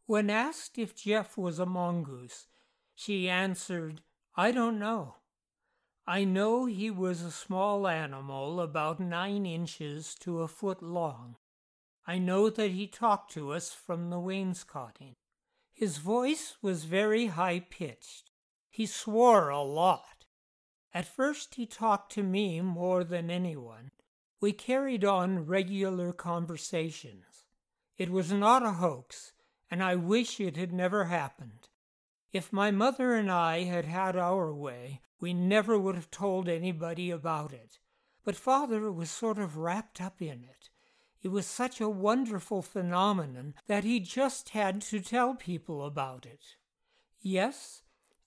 When 0.07 0.31
asked 0.31 0.79
if 0.79 0.95
Gef 0.95 1.37
was 1.37 1.59
a 1.59 1.67
mongoose, 1.67 2.47
she 2.95 3.29
answered, 3.29 4.01
I 4.37 4.53
don't 4.53 4.79
know. 4.79 5.17
I 6.09 6.23
know 6.23 6.67
he 6.67 6.89
was 6.89 7.23
a 7.23 7.33
small 7.33 7.89
animal 7.89 8.61
about 8.61 9.01
nine 9.01 9.45
inches 9.45 10.15
to 10.21 10.41
a 10.41 10.49
foot 10.49 10.81
long. 10.81 11.35
I 12.07 12.19
know 12.19 12.49
that 12.49 12.71
he 12.71 12.87
talked 12.87 13.33
to 13.33 13.53
us 13.53 13.73
from 13.73 14.11
the 14.11 14.21
wainscoting. 14.21 15.17
His 15.75 15.99
voice 15.99 16.59
was 16.63 16.85
very 16.85 17.27
high 17.27 17.59
pitched. 17.59 18.31
He 18.71 18.87
swore 18.87 19.49
a 19.49 19.63
lot. 19.63 20.27
At 20.95 21.07
first, 21.07 21.57
he 21.57 21.67
talked 21.67 22.13
to 22.13 22.23
me 22.23 22.61
more 22.61 23.03
than 23.03 23.29
anyone. 23.29 23.91
We 24.41 24.53
carried 24.53 25.05
on 25.05 25.47
regular 25.47 26.13
conversations. 26.13 27.47
It 27.99 28.11
was 28.11 28.33
not 28.33 28.63
a 28.63 28.73
hoax, 28.73 29.33
and 29.69 29.83
I 29.83 29.97
wish 29.97 30.39
it 30.39 30.57
had 30.57 30.73
never 30.73 31.07
happened. 31.07 31.69
If 32.33 32.53
my 32.53 32.71
mother 32.71 33.15
and 33.15 33.31
I 33.31 33.65
had 33.65 33.85
had 33.85 34.17
our 34.17 34.53
way, 34.53 35.01
we 35.21 35.33
never 35.33 35.79
would 35.79 35.95
have 35.95 36.11
told 36.11 36.49
anybody 36.49 37.11
about 37.11 37.53
it. 37.53 37.79
But 38.25 38.37
father 38.37 38.91
was 38.93 39.11
sort 39.11 39.39
of 39.39 39.57
wrapped 39.57 40.01
up 40.01 40.21
in 40.21 40.45
it. 40.45 40.71
It 41.23 41.29
was 41.29 41.47
such 41.47 41.81
a 41.81 41.89
wonderful 41.89 42.63
phenomenon 42.63 43.55
that 43.67 43.85
he 43.85 44.01
just 44.01 44.51
had 44.51 44.83
to 44.83 45.01
tell 45.01 45.35
people 45.35 45.85
about 45.85 46.27
it. 46.27 46.57
Yes, 47.21 47.83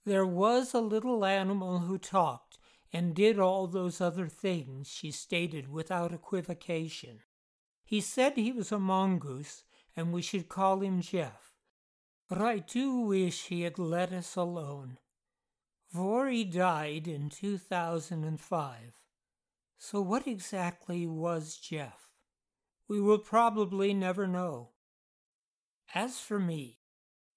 there 0.06 0.26
was 0.26 0.74
a 0.74 0.82
little 0.82 1.24
animal 1.24 1.80
who 1.80 1.98
talked 1.98 2.58
and 2.92 3.16
did 3.16 3.38
all 3.38 3.68
those 3.68 4.02
other 4.02 4.28
things, 4.28 4.88
she 4.88 5.12
stated 5.12 5.70
without 5.70 6.14
equivocation. 6.14 7.20
He 7.86 8.02
said 8.02 8.36
he 8.36 8.52
was 8.52 8.72
a 8.72 8.80
mongoose 8.80 9.64
and 9.96 10.12
we 10.12 10.22
should 10.22 10.50
call 10.50 10.80
him 10.82 11.02
Gef. 11.02 11.49
But 12.30 12.42
I 12.44 12.60
do 12.60 13.00
wish 13.00 13.48
he 13.48 13.64
had 13.64 13.80
let 13.80 14.14
us 14.14 14.36
alone. 14.36 15.00
Voirrey 15.92 16.50
died 16.50 17.08
in 17.08 17.30
2005. 17.30 18.94
So, 19.80 20.00
what 20.02 20.28
exactly 20.28 21.08
was 21.08 21.58
Gef? 21.58 22.08
We 22.88 23.02
will 23.02 23.18
probably 23.18 23.96
never 23.96 24.28
know. 24.28 24.70
As 25.96 26.20
for 26.20 26.40
me, 26.40 26.78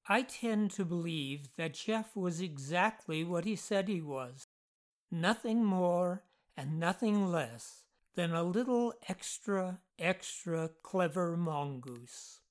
I 0.07 0.23
tend 0.23 0.73
to 0.73 0.85
believe 0.85 1.49
that 1.57 1.73
Gef 1.73 2.15
was 2.15 2.43
exactly 2.43 3.25
what 3.25 3.47
he 3.47 3.57
said 3.57 3.89
he 3.89 4.03
was 4.03 4.49
nothing 5.11 5.65
more 5.65 6.25
and 6.55 6.79
nothing 6.79 7.31
less 7.31 7.85
than 8.15 8.35
a 8.35 8.43
little 8.43 8.93
extra, 9.09 9.81
extra 9.99 10.69
clever 10.83 11.35
mongoose. 11.37 12.42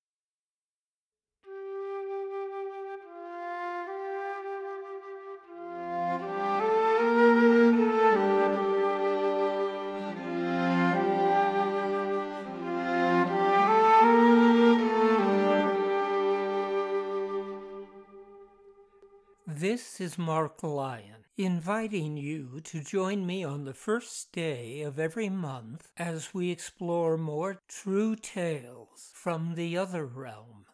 This 19.82 20.00
is 20.00 20.18
Mark 20.20 20.62
Lyon, 20.62 21.26
inviting 21.38 22.16
you 22.16 22.62
to 22.66 22.84
join 22.84 23.26
me 23.26 23.44
on 23.44 23.66
the 23.66 23.74
first 23.74 24.32
day 24.32 24.82
of 24.82 25.00
every 25.00 25.28
month 25.28 25.90
as 25.98 26.36
we 26.36 26.52
explore 26.52 27.18
more 27.18 27.60
true 27.68 28.16
tales 28.16 29.10
from 29.16 29.56
the 29.56 29.76
other 29.76 30.06
realm. 30.06 30.66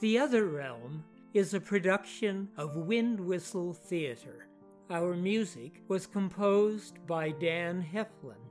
The 0.00 0.18
Other 0.18 0.46
Realm 0.46 1.04
is 1.34 1.54
a 1.54 1.60
production 1.60 2.48
of 2.56 2.74
Wind 2.74 3.20
Whistle 3.20 3.72
Theater. 3.72 4.48
Our 4.90 5.14
music 5.14 5.82
was 5.86 6.08
composed 6.08 6.98
by 7.06 7.30
Dan 7.30 7.80
Heflin. 7.80 8.42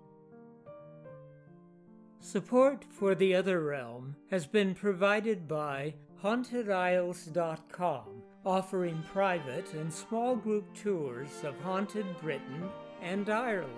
Support 2.22 2.86
for 2.90 3.14
The 3.14 3.36
Other 3.36 3.62
Realm 3.62 4.16
has 4.32 4.48
been 4.48 4.74
provided 4.74 5.50
by 5.50 5.96
HauntedIsles.com, 6.24 8.04
offering 8.46 9.04
private 9.14 9.74
and 9.74 9.94
small 9.94 10.36
group 10.36 10.66
tours 10.74 11.44
of 11.44 11.60
haunted 11.62 12.06
Britain 12.20 12.70
and 13.02 13.30
Ireland, 13.30 13.70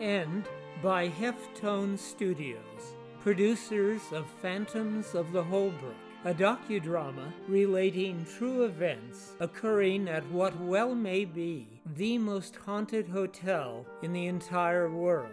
and 0.00 0.48
by 0.82 1.08
Heftone 1.08 1.98
Studios, 1.98 2.94
producers 3.20 4.00
of 4.12 4.26
Phantoms 4.40 5.14
of 5.14 5.32
the 5.32 5.44
Holbrook, 5.44 5.94
a 6.24 6.32
docudrama 6.32 7.32
relating 7.46 8.24
true 8.24 8.64
events 8.64 9.32
occurring 9.38 10.08
at 10.08 10.26
what 10.30 10.58
well 10.60 10.94
may 10.94 11.24
be 11.24 11.68
the 11.96 12.16
most 12.18 12.56
haunted 12.56 13.08
hotel 13.08 13.84
in 14.02 14.12
the 14.12 14.26
entire 14.26 14.90
world, 14.90 15.32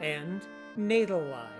and 0.00 0.40
Nadelei 0.78 1.50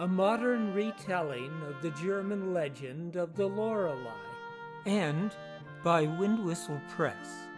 a 0.00 0.06
modern 0.06 0.72
retelling 0.72 1.50
of 1.68 1.82
the 1.82 1.90
German 2.00 2.54
legend 2.54 3.16
of 3.16 3.34
the 3.34 3.46
Lorelei, 3.46 4.12
and 4.86 5.34
by 5.82 6.06
Windwhistle 6.06 6.80
Press, 6.90 7.48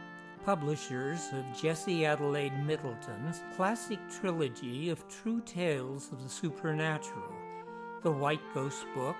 publishers 0.46 1.20
of 1.34 1.44
Jessie 1.60 2.06
Adelaide 2.06 2.58
Middleton's 2.64 3.42
classic 3.54 3.98
trilogy 4.08 4.88
of 4.88 5.06
true 5.06 5.42
tales 5.42 6.10
of 6.12 6.22
the 6.22 6.30
supernatural, 6.30 7.34
The 8.02 8.10
White 8.10 8.40
Ghost 8.54 8.86
Book, 8.94 9.16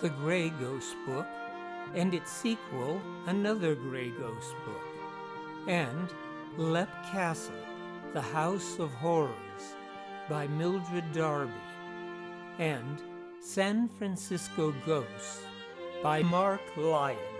The 0.00 0.10
Grey 0.10 0.50
Ghost 0.50 0.94
Book, 1.06 1.26
and 1.96 2.14
its 2.14 2.30
sequel, 2.30 3.02
Another 3.26 3.74
Grey 3.74 4.10
Ghost 4.10 4.54
Book, 4.64 5.66
and 5.66 6.08
Leap 6.56 6.88
Castle, 7.10 7.54
The 8.12 8.22
House 8.22 8.78
of 8.78 8.92
Horrors 8.94 9.74
by 10.28 10.46
Mildred 10.46 11.10
Darby 11.12 11.52
and 12.58 13.02
San 13.40 13.88
Francisco 13.88 14.74
Ghosts 14.84 15.42
by 16.02 16.22
Mark 16.22 16.60
Lyon. 16.76 17.37